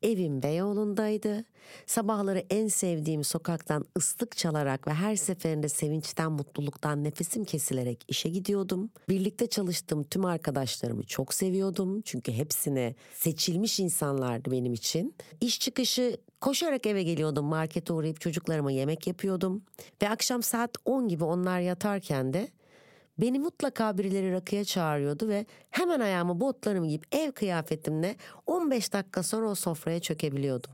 [0.04, 1.46] Evim Beyoğlu'ndaydı.
[1.86, 8.90] Sabahları en sevdiğim sokaktan ıslık çalarak ve her seferinde sevinçten, mutluluktan nefesim kesilerek işe gidiyordum.
[9.10, 12.02] Birlikte çalıştığım tüm arkadaşlarımı çok seviyordum.
[12.02, 15.16] Çünkü hepsine seçilmiş insanlardı benim için.
[15.42, 17.46] İş çıkışı koşarak eve geliyordum.
[17.46, 19.64] Markete uğrayıp çocuklarıma yemek yapıyordum.
[20.02, 22.48] Ve akşam saat 10 gibi onlar yatarken de
[23.22, 28.16] Beni mutlaka birileri rakıya çağırıyordu ve hemen ayağımı botlarımı giyip ev kıyafetimle
[28.48, 30.72] 15 dakika sonra o sofraya çökebiliyordum.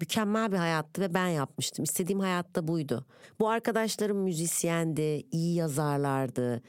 [0.00, 1.84] Mükemmel bir hayattı ve ben yapmıştım.
[1.84, 3.06] İstediğim hayatta buydu.
[3.40, 6.62] Bu arkadaşlarım müzisyendi, iyi yazarlardı.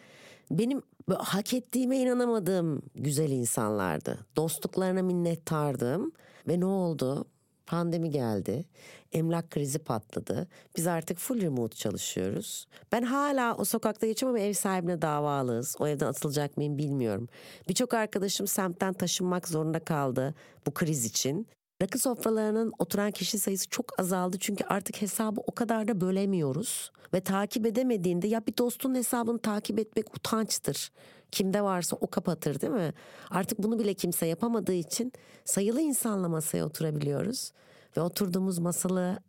[0.51, 0.81] Benim
[1.17, 4.19] hak ettiğime inanamadığım güzel insanlardı.
[4.35, 6.11] Dostluklarına minnettardım
[6.47, 7.25] ve ne oldu?
[7.69, 8.65] Pandemi geldi.
[9.11, 10.47] Emlak krizi patladı.
[10.77, 12.67] Biz artık full remote çalışıyoruz.
[12.91, 15.75] Ben hala o sokakta geçiyorum ama ev sahibine davalıyız.
[15.79, 17.27] O evden atılacak mıyım bilmiyorum.
[17.69, 20.35] Birçok arkadaşım semtten taşınmak zorunda kaldı
[20.67, 21.47] bu kriz için.
[21.81, 26.91] Rakı sofralarının oturan kişi sayısı çok azaldı çünkü artık hesabı o kadar da bölemiyoruz.
[27.13, 30.91] Ve takip edemediğinde ya bir dostun hesabını takip etmek utançtır.
[31.31, 32.93] Kimde varsa o kapatır değil mi?
[33.29, 35.13] Artık bunu bile kimse yapamadığı için
[35.45, 37.51] sayılı insanla masaya oturabiliyoruz.
[37.97, 39.19] Ve oturduğumuz masalı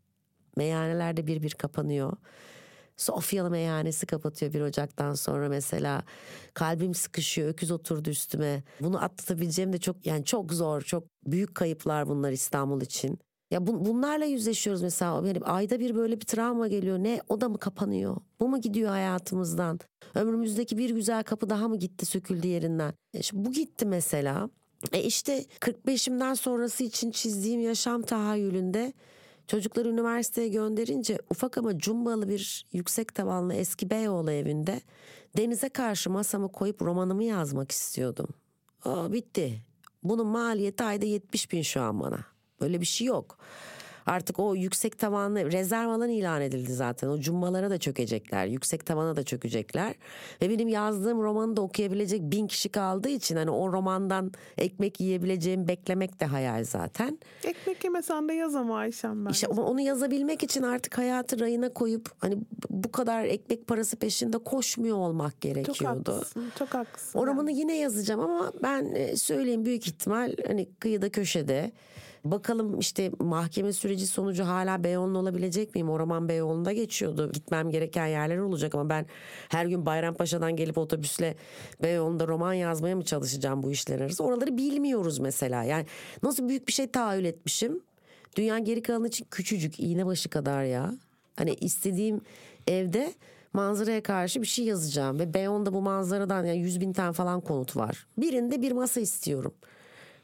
[0.56, 2.12] meyhanelerde bir bir kapanıyor.
[2.96, 6.02] Sofyalı meyhanesi kapatıyor bir Ocak'tan sonra mesela.
[6.54, 8.62] Kalbim sıkışıyor, öküz oturdu üstüme.
[8.80, 13.18] Bunu atlatabileceğim de çok yani çok zor, çok büyük kayıplar bunlar İstanbul için.
[13.50, 15.26] Ya bu, bunlarla yüzleşiyoruz mesela.
[15.26, 16.98] Yani ayda bir böyle bir travma geliyor.
[16.98, 18.16] Ne o da mı kapanıyor?
[18.40, 19.80] Bu mu gidiyor hayatımızdan?
[20.14, 22.94] Ömrümüzdeki bir güzel kapı daha mı gitti söküldü yerinden?
[23.14, 24.50] E şimdi bu gitti mesela.
[24.92, 28.92] E işte 45'imden sonrası için çizdiğim yaşam tahayyülünde
[29.46, 34.80] çocukları üniversiteye gönderince ufak ama cumbalı bir yüksek tavanlı eski Beyoğlu evinde
[35.36, 38.28] denize karşı masamı koyup romanımı yazmak istiyordum.
[38.84, 39.62] Aa, bitti.
[40.02, 42.29] Bunun maliyeti ayda 70 bin şu an bana.
[42.60, 43.38] Böyle bir şey yok.
[44.06, 47.08] Artık o yüksek tavanlı rezerv alan ilan edildi zaten.
[47.08, 48.46] O cumbalara da çökecekler.
[48.46, 49.94] Yüksek tavana da çökecekler.
[50.42, 55.68] Ve benim yazdığım romanı da okuyabilecek bin kişi kaldığı için hani o romandan ekmek yiyebileceğim
[55.68, 57.18] beklemek de hayal zaten.
[57.44, 59.30] Ekmek yemesen de yaz ama Ayşem ben.
[59.30, 62.38] İşte onu yazabilmek için artık hayatı rayına koyup hani
[62.70, 66.12] bu kadar ekmek parası peşinde koşmuyor olmak çok gerekiyordu.
[66.12, 66.52] haklısın.
[66.58, 67.18] Çok haklısın.
[67.18, 71.72] O romanı yine yazacağım ama ben e, söyleyeyim büyük ihtimal hani kıyıda köşede.
[72.24, 75.90] Bakalım işte mahkeme süreci sonucu hala Beyoğlu'nda olabilecek miyim?
[75.90, 77.32] O roman Beyoğlu'nda geçiyordu.
[77.32, 79.06] Gitmem gereken yerler olacak ama ben
[79.48, 81.36] her gün Bayrampaşa'dan gelip otobüsle
[81.82, 84.24] Beyoğlu'nda roman yazmaya mı çalışacağım bu işler arası?
[84.24, 85.64] Oraları bilmiyoruz mesela.
[85.64, 85.86] Yani
[86.22, 87.80] nasıl büyük bir şey tahayyül etmişim.
[88.36, 90.94] Dünya geri kalanı için küçücük iğne başı kadar ya.
[91.36, 92.20] Hani istediğim
[92.66, 93.14] evde
[93.52, 95.18] manzaraya karşı bir şey yazacağım.
[95.18, 98.06] Ve Beyoğlu'nda bu manzaradan yani 100 bin tane falan konut var.
[98.18, 99.54] Birinde bir masa istiyorum.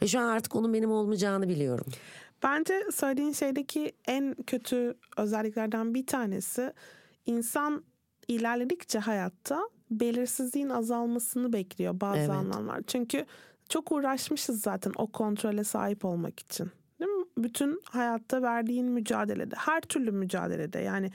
[0.03, 1.87] Ve şu an artık onun benim olmayacağını biliyorum.
[2.43, 6.73] Bence söylediğin şeydeki en kötü özelliklerden bir tanesi
[7.27, 7.85] insan
[8.29, 12.31] ilerledikçe hayatta belirsizliğin azalmasını bekliyor bazı Evet.
[12.31, 12.81] anlamlar.
[12.87, 13.27] Çünkü
[13.69, 16.71] çok uğraşmışız zaten o kontrole sahip olmak için.
[17.01, 17.25] Değil mi?
[17.39, 21.11] Bütün hayatta verdiğin mücadelede, her türlü mücadelede yani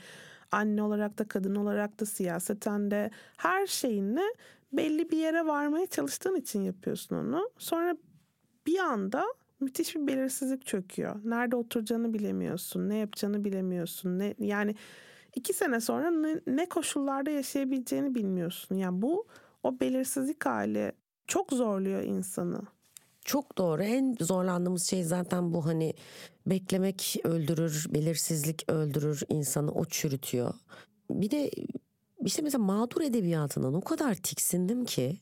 [0.51, 4.23] anne olarak da kadın olarak da siyaseten de her şeyinle
[4.73, 7.49] belli bir yere varmaya çalıştığın için yapıyorsun onu.
[7.57, 7.95] Sonra
[8.67, 9.25] bir anda
[9.59, 11.15] müthiş bir belirsizlik çöküyor.
[11.23, 14.19] Nerede oturacağını bilemiyorsun, ne yapacağını bilemiyorsun.
[14.19, 14.75] Ne, yani
[15.35, 18.75] iki sene sonra ne, ne koşullarda yaşayabileceğini bilmiyorsun.
[18.75, 19.27] Yani bu
[19.63, 20.91] o belirsizlik hali
[21.27, 22.61] çok zorluyor insanı.
[23.25, 23.83] Çok doğru.
[23.83, 25.93] En zorlandığımız şey zaten bu hani
[26.45, 30.53] beklemek öldürür, belirsizlik öldürür insanı, o çürütüyor.
[31.09, 31.51] Bir de
[32.25, 35.17] işte mesela mağdur edebiyatından o kadar tiksindim ki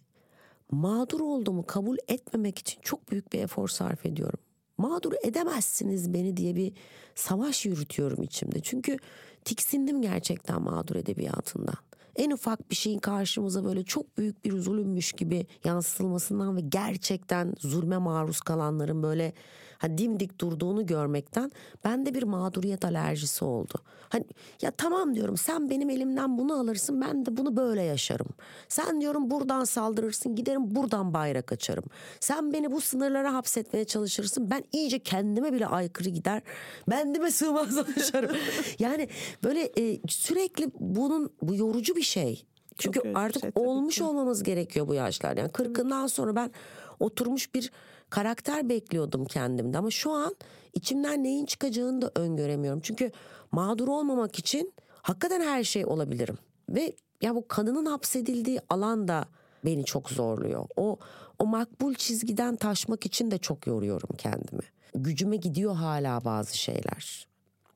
[0.72, 4.40] mağdur olduğumu kabul etmemek için çok büyük bir efor sarf ediyorum.
[4.78, 6.74] Mağdur edemezsiniz beni diye bir
[7.16, 8.60] savaş yürütüyorum içimde.
[8.60, 8.98] Çünkü
[9.46, 11.76] tiksindim gerçekten mağdur edebiyatından.
[12.16, 17.98] En ufak bir şeyin karşımıza böyle çok büyük bir zulümmüş gibi yansıtılmasından ve gerçekten zulme
[17.98, 19.34] maruz kalanların böyle
[19.80, 21.52] ha, dimdik durduğunu görmekten
[21.84, 23.74] bende bir mağduriyet alerjisi oldu.
[24.10, 24.26] Hani
[24.62, 28.28] ya tamam diyorum sen benim elimden bunu alırsın ben de bunu böyle yaşarım.
[28.68, 31.86] Sen diyorum buradan saldırırsın giderim buradan bayrak açarım.
[32.20, 36.42] Sen beni bu sınırlara hapsetmeye çalışırsın ben iyice kendime bile aykırı gider.
[36.90, 38.36] Bendime sığmazlaşırım.
[38.80, 39.10] yani
[39.44, 42.46] böyle e, sürekli bunun bu yorucu bir şey.
[42.78, 44.04] Çünkü bir artık şey olmuş ki.
[44.04, 45.40] olmamız gerekiyor bu yaşlarda.
[45.40, 46.52] Yani kırkından sonra ben
[47.00, 47.72] oturmuş bir
[48.10, 50.36] karakter bekliyordum kendimde ama şu an
[50.74, 52.80] içimden neyin çıkacağını da öngöremiyorum.
[52.84, 53.12] Çünkü
[53.52, 56.38] mağdur olmamak için hakikaten her şey olabilirim.
[56.70, 59.26] Ve ya bu kadının hapsedildiği alan da
[59.66, 60.66] beni çok zorluyor.
[60.78, 60.98] O
[61.40, 64.64] o makbul çizgiden taşmak için de çok yoruyorum kendimi.
[64.96, 67.28] Gücüme gidiyor hala bazı şeyler.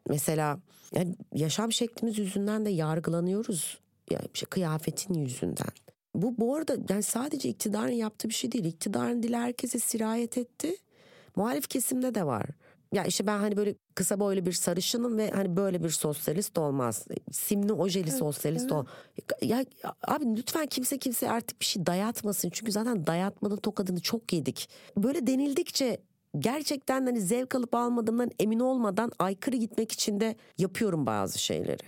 [0.10, 0.60] Mesela
[0.96, 3.80] yani yaşam şeklimiz yüzünden de yargılanıyoruz.
[4.12, 5.72] Yani işte kıyafetin yüzünden.
[6.16, 8.66] Bu bu arada yani sadece iktidarın yaptığı bir şey değil.
[8.66, 10.76] İktidarın dili herkese sirayet etti.
[11.36, 12.46] Muhalif kesimde de var.
[12.92, 17.08] Ya işte ben hani böyle kısa boylu bir sarışınım ve hani böyle bir sosyalist olmaz.
[17.32, 18.86] Simli ojeli sosyalist ol.
[19.42, 19.66] Ya
[20.08, 22.50] abi lütfen kimse kimseye artık bir şey dayatmasın.
[22.50, 24.70] Çünkü zaten dayatmanın tokadını çok yedik.
[24.98, 25.98] Böyle denildikçe
[26.40, 31.84] gerçekten hani zevk alıp almadığımdan emin olmadan aykırı gitmek için de yapıyorum bazı şeyleri.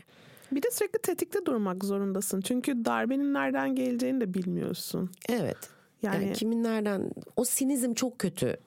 [0.52, 2.42] Bir de sürekli tetikte durmak zorundasın.
[2.42, 5.10] Çünkü darbenin nereden geleceğini de bilmiyorsun.
[5.30, 5.58] Evet.
[6.02, 8.58] Yani, Yani, kimin nereden o sinizm çok kötü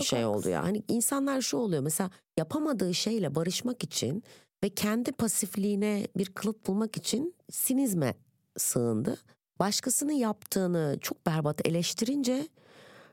[0.00, 0.64] şey oldu ya.
[0.64, 4.22] Hani insanlar şu oluyor mesela yapamadığı şeyle barışmak için
[4.64, 8.14] ve kendi pasifliğine bir kılıf bulmak için sinizme
[8.56, 9.16] sığındı.
[9.58, 12.48] Başkasının yaptığını çok berbat eleştirince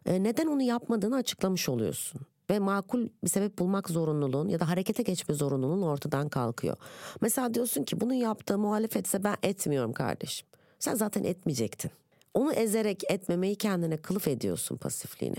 [0.05, 2.21] e, neden onu yapmadığını açıklamış oluyorsun.
[2.53, 6.77] Ve makul bir sebep bulmak zorunluluğun ya da harekete geçme zorunluluğun ortadan kalkıyor.
[7.21, 10.47] Mesela diyorsun ki bunu yaptığı muhalefetse ben etmiyorum kardeşim.
[10.79, 11.91] Sen zaten etmeyecektin.
[12.33, 15.37] Onu ezerek etmemeyi kendine kılıf ediyorsun pasifliğine.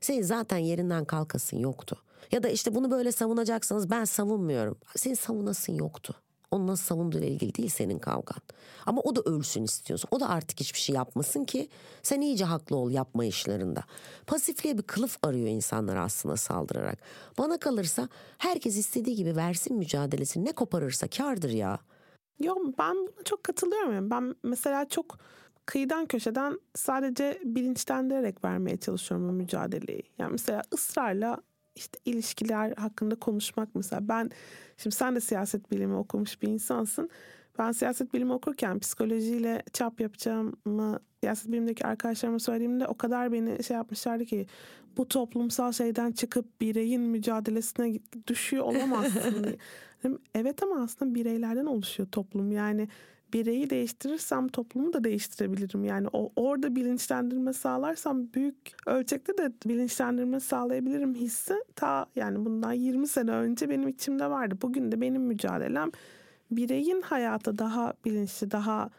[0.00, 1.96] Senin zaten yerinden kalkasın yoktu.
[2.32, 4.76] Ya da işte bunu böyle savunacaksanız ben savunmuyorum.
[4.96, 6.14] Senin savunasın yoktu.
[6.54, 8.40] Onu nasıl savunduğuyla ilgili değil senin kavgan.
[8.86, 10.08] Ama o da ölsün istiyorsun.
[10.10, 11.68] O da artık hiçbir şey yapmasın ki
[12.02, 13.80] sen iyice haklı ol yapma işlerinde.
[14.26, 16.98] Pasifliğe bir kılıf arıyor insanlar aslında saldırarak.
[17.38, 21.78] Bana kalırsa herkes istediği gibi versin mücadelesini ne koparırsa kardır ya.
[22.40, 23.94] Yok ben buna çok katılıyorum.
[23.94, 25.18] Yani ben mesela çok
[25.66, 30.02] kıyıdan köşeden sadece bilinçlendirerek vermeye çalışıyorum bu mücadeleyi.
[30.18, 31.38] Yani mesela ısrarla
[31.76, 34.30] işte ilişkiler hakkında konuşmak mesela ben
[34.76, 37.10] şimdi sen de siyaset bilimi okumuş bir insansın.
[37.58, 43.76] Ben siyaset bilimi okurken psikolojiyle çap yapacağımı siyaset bilimindeki arkadaşlarıma söylediğimde o kadar beni şey
[43.76, 44.46] yapmışlardı ki
[44.96, 49.56] bu toplumsal şeyden çıkıp bireyin mücadelesine düşüyor olamazsın.
[50.34, 52.52] evet ama aslında bireylerden oluşuyor toplum.
[52.52, 52.88] Yani
[53.34, 55.84] bireyi değiştirirsem toplumu da değiştirebilirim.
[55.84, 58.56] Yani o orada bilinçlendirme sağlarsam büyük
[58.86, 64.58] ölçekte de bilinçlendirme sağlayabilirim hissi ta yani bundan 20 sene önce benim içimde vardı.
[64.62, 65.90] Bugün de benim mücadelem
[66.50, 68.90] bireyin hayata daha bilinçli, daha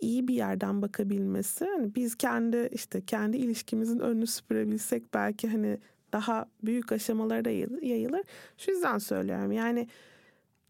[0.00, 1.64] iyi bir yerden bakabilmesi.
[1.64, 5.78] Hani biz kendi işte kendi ilişkimizin önünü süpürebilsek belki hani
[6.12, 7.50] daha büyük aşamalara
[7.82, 8.22] yayılır.
[8.58, 9.52] Şu yüzden söylüyorum.
[9.52, 9.88] Yani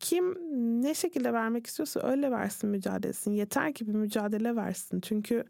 [0.03, 0.37] kim
[0.83, 3.37] ne şekilde vermek istiyorsa öyle versin mücadelesini.
[3.37, 5.01] Yeter ki bir mücadele versin.
[5.01, 5.45] Çünkü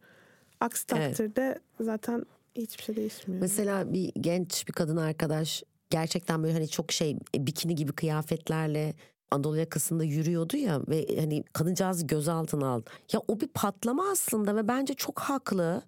[0.61, 1.61] aksi takdirde evet.
[1.80, 3.40] zaten hiçbir şey değişmiyor.
[3.40, 8.94] Mesela bir genç bir kadın arkadaş gerçekten böyle hani çok şey e, bikini gibi kıyafetlerle
[9.30, 12.90] Anadolu yakasında yürüyordu ya ve hani kadıncağızı gözaltına aldı.
[13.12, 15.82] Ya o bir patlama aslında ve bence çok haklı.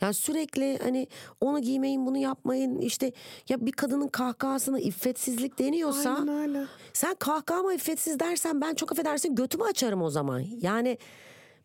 [0.00, 1.06] Yani sürekli hani
[1.40, 3.12] onu giymeyin bunu yapmayın işte
[3.48, 6.64] ya bir kadının kahkahasına iffetsizlik deniyorsa Aynen öyle.
[6.92, 10.44] sen kahkahama iffetsiz dersen ben çok affedersin götümü açarım o zaman.
[10.60, 10.98] Yani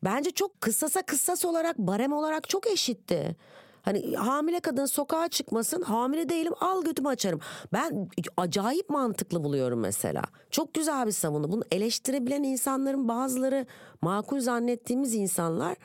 [0.04, 3.36] bence çok kıssasa kıssas olarak barem olarak çok eşitti.
[3.82, 7.40] Hani hamile kadın sokağa çıkmasın hamile değilim al götümü açarım.
[7.74, 10.22] Ben acayip mantıklı buluyorum mesela.
[10.52, 11.52] Çok güzel bir savunu.
[11.52, 13.66] Bunu eleştirebilen insanların bazıları
[14.02, 15.76] makul zannettiğimiz insanlar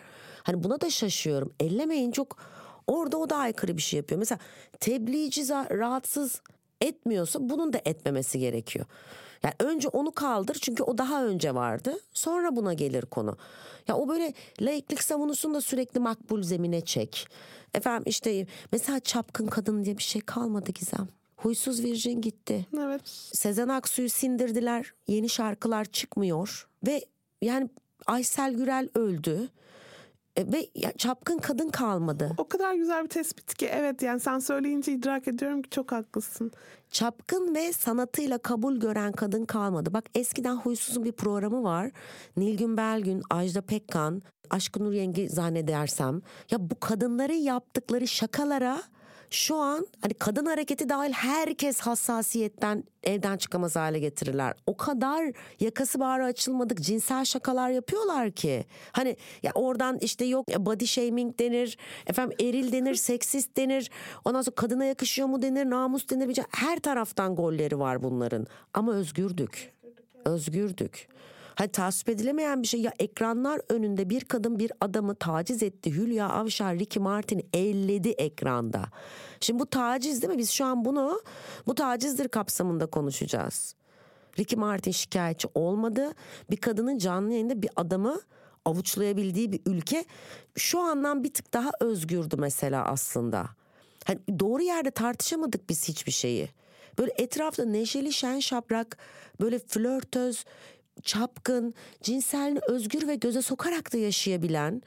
[0.49, 1.55] Hani buna da şaşıyorum.
[1.61, 2.37] Ellemeyin çok
[2.87, 4.19] orada o da aykırı bir şey yapıyor.
[4.19, 4.39] Mesela
[4.81, 6.41] tebliğci rahatsız
[6.81, 8.87] etmiyorsa bunun da etmemesi gerekiyor.
[9.43, 11.99] Yani önce onu kaldır çünkü o daha önce vardı.
[12.13, 13.37] Sonra buna gelir konu.
[13.89, 17.29] Ya o böyle laiklik savunusunu da sürekli makbul zemine çek.
[17.75, 21.09] Efendim işte mesela çapkın kadın diye bir şey kalmadı Gizem.
[21.37, 22.67] Huysuz Virgin gitti.
[22.79, 23.09] Evet.
[23.33, 24.93] Sezen Aksu'yu sindirdiler.
[25.09, 26.69] Yeni şarkılar çıkmıyor.
[26.87, 27.05] Ve
[27.43, 27.69] yani
[28.07, 29.49] Aysel Gürel öldü.
[30.39, 30.69] E, ve
[30.99, 32.31] çapkın kadın kalmadı.
[32.39, 36.53] O kadar güzel bir tespit ki evet yani sen söyleyince idrak ediyorum ki çok haklısın.
[36.91, 39.93] Çapkın ve sanatıyla kabul gören kadın kalmadı.
[39.93, 41.91] Bak eskiden Huysuz'un bir programı var.
[42.37, 46.23] Nilgün Belgün, Ajda Pekkan, Aşkın Nur Yengi zannedersem.
[46.51, 48.83] Ya bu kadınların yaptıkları şakalara
[49.31, 54.55] şu an hani kadın hareketi dahil herkes hassasiyetten evden çıkamaz hale getirirler.
[54.67, 58.65] O kadar yakası bağrı açılmadık cinsel şakalar yapıyorlar ki.
[58.93, 63.91] Hani ya oradan işte yok body shaming denir, efendim eril denir, seksist denir.
[64.25, 66.39] Ondan sonra kadına yakışıyor mu denir, namus denir.
[66.51, 68.47] Her taraftan golleri var bunların.
[68.75, 69.73] Ama özgürdük.
[70.25, 71.09] Özgürdük.
[71.59, 75.95] Hani tasvip edilemeyen bir şey ya ekranlar önünde bir kadın bir adamı taciz etti.
[75.95, 78.85] Hülya Avşar, Ricky Martin elledi ekranda.
[79.41, 80.39] Şimdi bu taciz değil mi?
[80.39, 81.21] Biz şu an bunu
[81.67, 83.75] bu tacizdir kapsamında konuşacağız.
[84.39, 86.13] Ricky Martin şikayetçi olmadı.
[86.51, 88.21] Bir kadının canlı yayında bir adamı
[88.65, 90.05] avuçlayabildiği bir ülke
[90.57, 93.49] şu andan bir tık daha özgürdü mesela aslında.
[94.05, 96.49] Hani doğru yerde tartışamadık biz hiçbir şeyi.
[96.99, 98.99] Böyle etrafta neşeli şen şaprak,
[99.41, 100.45] böyle flörtöz,
[101.03, 104.83] çapkın, cinselini özgür ve göze sokarak da yaşayabilen,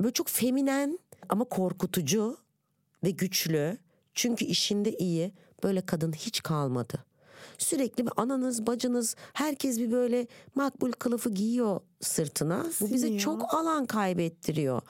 [0.00, 0.98] böyle çok feminen
[1.28, 2.36] ama korkutucu
[3.04, 3.78] ve güçlü.
[4.14, 7.04] Çünkü işinde iyi böyle kadın hiç kalmadı.
[7.58, 12.66] Sürekli bir ananız, bacınız, herkes bir böyle makbul kılıfı giyiyor sırtına.
[12.80, 14.82] Bu bize çok alan kaybettiriyor.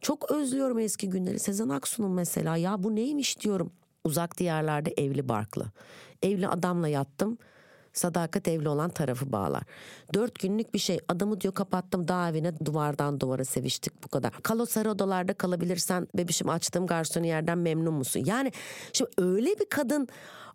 [0.00, 1.38] Çok özlüyorum eski günleri.
[1.38, 3.72] Sezen Aksu'nun mesela ya bu neymiş diyorum.
[4.04, 5.66] Uzak diyarlarda evli barklı.
[6.22, 7.38] Evli adamla yattım.
[7.92, 9.62] Sadakat evli olan tarafı bağlar.
[10.14, 14.32] Dört günlük bir şey adamı diyor kapattım dağ evine duvardan duvara seviştik bu kadar.
[14.42, 18.22] Kalo sarı odalarda kalabilirsen bebişim açtığım garsonu yerden memnun musun?
[18.26, 18.52] Yani
[18.92, 20.08] şimdi öyle bir kadın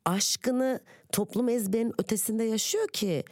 [0.05, 0.79] aşkını
[1.11, 3.23] toplum ezberinin ötesinde yaşıyor ki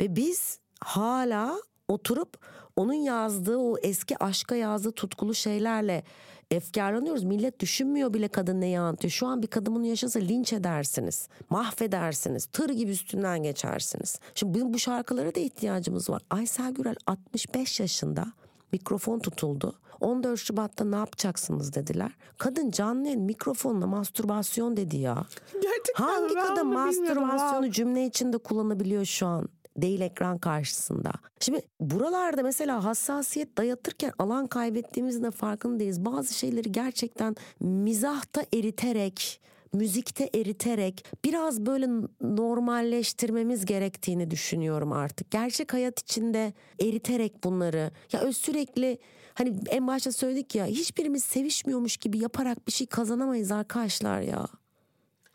[0.00, 1.56] ve biz hala
[1.88, 2.38] oturup
[2.76, 6.02] onun yazdığı o eski aşka yazdığı tutkulu şeylerle
[6.50, 7.24] efkarlanıyoruz.
[7.24, 9.10] Millet düşünmüyor bile kadın neyi anlatıyor.
[9.10, 11.28] Şu an bir kadın bunu yaşasa linç edersiniz.
[11.50, 12.46] Mahvedersiniz.
[12.46, 14.20] Tır gibi üstünden geçersiniz.
[14.34, 16.22] Şimdi bizim bu şarkılara da ihtiyacımız var.
[16.30, 18.26] Aysel Gürel 65 yaşında
[18.72, 19.74] mikrofon tutuldu.
[20.00, 22.12] 14 Şubat'ta ne yapacaksınız dediler.
[22.38, 25.24] Kadın canlı yayın mikrofonla mastürbasyon dedi ya.
[25.52, 29.48] Gerçekten Hangi kadın mastürbasyonu cümle içinde kullanabiliyor şu an?
[29.76, 31.12] Değil ekran karşısında.
[31.40, 36.04] Şimdi buralarda mesela hassasiyet dayatırken alan kaybettiğimizin de farkındayız.
[36.04, 39.40] Bazı şeyleri gerçekten mizahta eriterek,
[39.72, 41.88] müzikte eriterek biraz böyle
[42.20, 45.30] normalleştirmemiz gerektiğini düşünüyorum artık.
[45.30, 47.90] Gerçek hayat içinde eriterek bunları.
[48.12, 48.98] Ya sürekli
[49.34, 54.46] hani en başta söyledik ya hiçbirimiz sevişmiyormuş gibi yaparak bir şey kazanamayız arkadaşlar ya.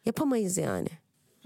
[0.06, 1.01] Yapamayız yani.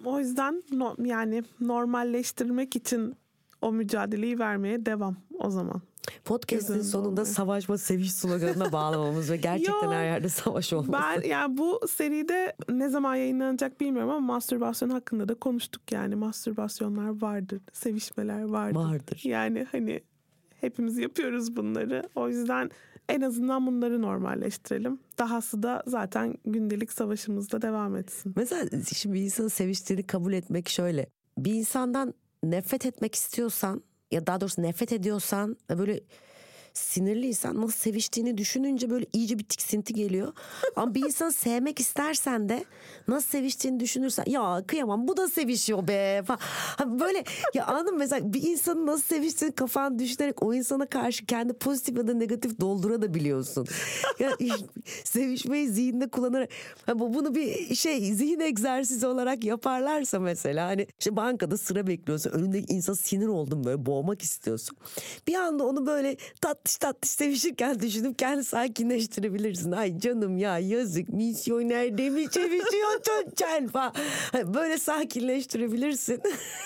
[0.05, 3.15] O yüzden no- yani normalleştirmek için
[3.61, 5.81] o mücadeleyi vermeye devam o zaman.
[6.25, 7.25] Podcast'in sonunda olmuyor.
[7.25, 10.91] savaşma seviş sloganına bağlamamız ve gerçekten Yo, her yerde savaş olması.
[10.91, 17.21] Ben yani bu seride ne zaman yayınlanacak bilmiyorum ama mastürbasyon hakkında da konuştuk yani mastürbasyonlar
[17.21, 18.75] vardır, sevişmeler vardır.
[18.79, 19.21] Vardır.
[19.23, 20.01] Yani hani
[20.61, 22.03] hepimiz yapıyoruz bunları.
[22.15, 22.71] O yüzden
[23.09, 24.99] en azından bunları normalleştirelim.
[25.19, 28.33] Dahası da zaten gündelik savaşımızda devam etsin.
[28.35, 31.07] Mesela şimdi bir insanın seviştiğini kabul etmek şöyle.
[31.37, 35.99] Bir insandan nefret etmek istiyorsan ya daha doğrusu nefret ediyorsan böyle
[36.77, 40.33] sinirliysen nasıl seviştiğini düşününce böyle iyice bir tiksinti geliyor.
[40.75, 42.65] Ama bir insanı sevmek istersen de
[43.07, 46.99] nasıl seviştiğini düşünürsen ya kıyamam bu da sevişiyor be falan.
[46.99, 47.23] Böyle
[47.53, 47.97] ya anladın?
[47.97, 52.59] Mesela bir insanın nasıl seviştiğini kafan düşünerek o insana karşı kendi pozitif ya da negatif
[52.59, 53.67] doldurabiliyorsun.
[54.19, 54.31] Ya,
[55.03, 56.49] sevişmeyi zihinde kullanarak
[56.93, 62.73] bu bunu bir şey zihin egzersizi olarak yaparlarsa mesela hani işte bankada sıra bekliyorsun önündeki
[62.73, 64.77] insan sinir oldun böyle boğmak istiyorsun.
[65.27, 66.17] Bir anda onu böyle
[66.65, 69.71] tatlış tatlış sevişirken düşünüp kendi sakinleştirebilirsin.
[69.71, 73.93] Ay canım ya yazık misyoner demiş sevişiyorsun sen falan.
[74.31, 76.21] Hani Böyle sakinleştirebilirsin.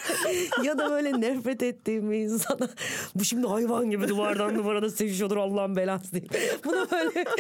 [0.64, 2.70] ya da böyle nefret ettiğim insana
[3.16, 6.24] bu şimdi hayvan gibi duvardan duvara sevişiyordur Allah'ın belası diye.
[6.66, 7.26] Bunu böyle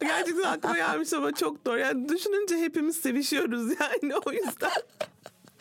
[0.00, 1.78] Gerçekten aklıma gelmiş ama çok doğru.
[1.78, 4.70] Yani düşününce hepimiz sevişiyoruz yani o yüzden.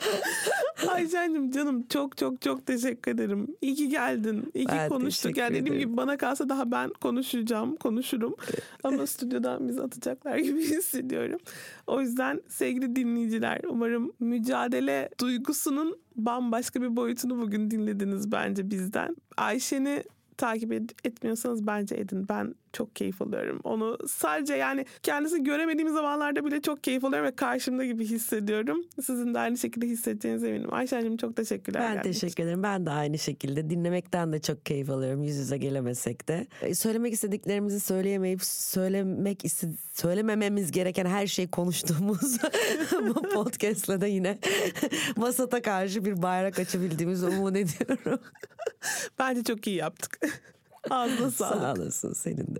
[0.88, 3.48] Ayşen'cim canım çok çok çok teşekkür ederim.
[3.62, 4.52] İyi ki geldin.
[4.54, 5.38] İyi ki Ben konuştuk.
[5.38, 8.36] Yani dediğim gibi bana kalsa daha ben konuşacağım, konuşurum.
[8.84, 11.40] Ama stüdyodan bizi atacaklar gibi hissediyorum.
[11.88, 19.16] O yüzden sevgili dinleyiciler umarım mücadele duygusunun bambaşka bir boyutunu bugün dinlediniz bence bizden.
[19.38, 20.04] Ayşen'i
[20.38, 22.26] takip ed- etmiyorsanız bence edin.
[22.30, 23.60] Ben çok keyif alıyorum.
[23.64, 28.84] Onu sadece yani kendisi göremediğim zamanlarda bile çok keyif alıyorum ve karşımda gibi hissediyorum.
[29.06, 30.74] Sizin de aynı şekilde hissedeceğinize eminim.
[30.74, 31.96] Ayşen'cim çok teşekkürler.
[31.96, 32.64] Ben teşekkür ederim.
[32.64, 36.48] Ben de aynı şekilde dinlemekten de çok keyif alıyorum yüz yüze gelemesek de.
[36.62, 42.38] E, Söylemek istediklerimizi söyleyemeyip söylemek iste- söylemememiz gereken her şeyi konuştuğumuz
[43.08, 44.40] bu podcast'la da yine
[45.16, 48.20] Masata karşı bir bayrak açabildiğimizi umut ediyorum.
[49.20, 50.20] Bence çok iyi yaptık.
[50.90, 51.62] Ağzına sağlık.
[51.62, 52.60] Sağ olasın senin de.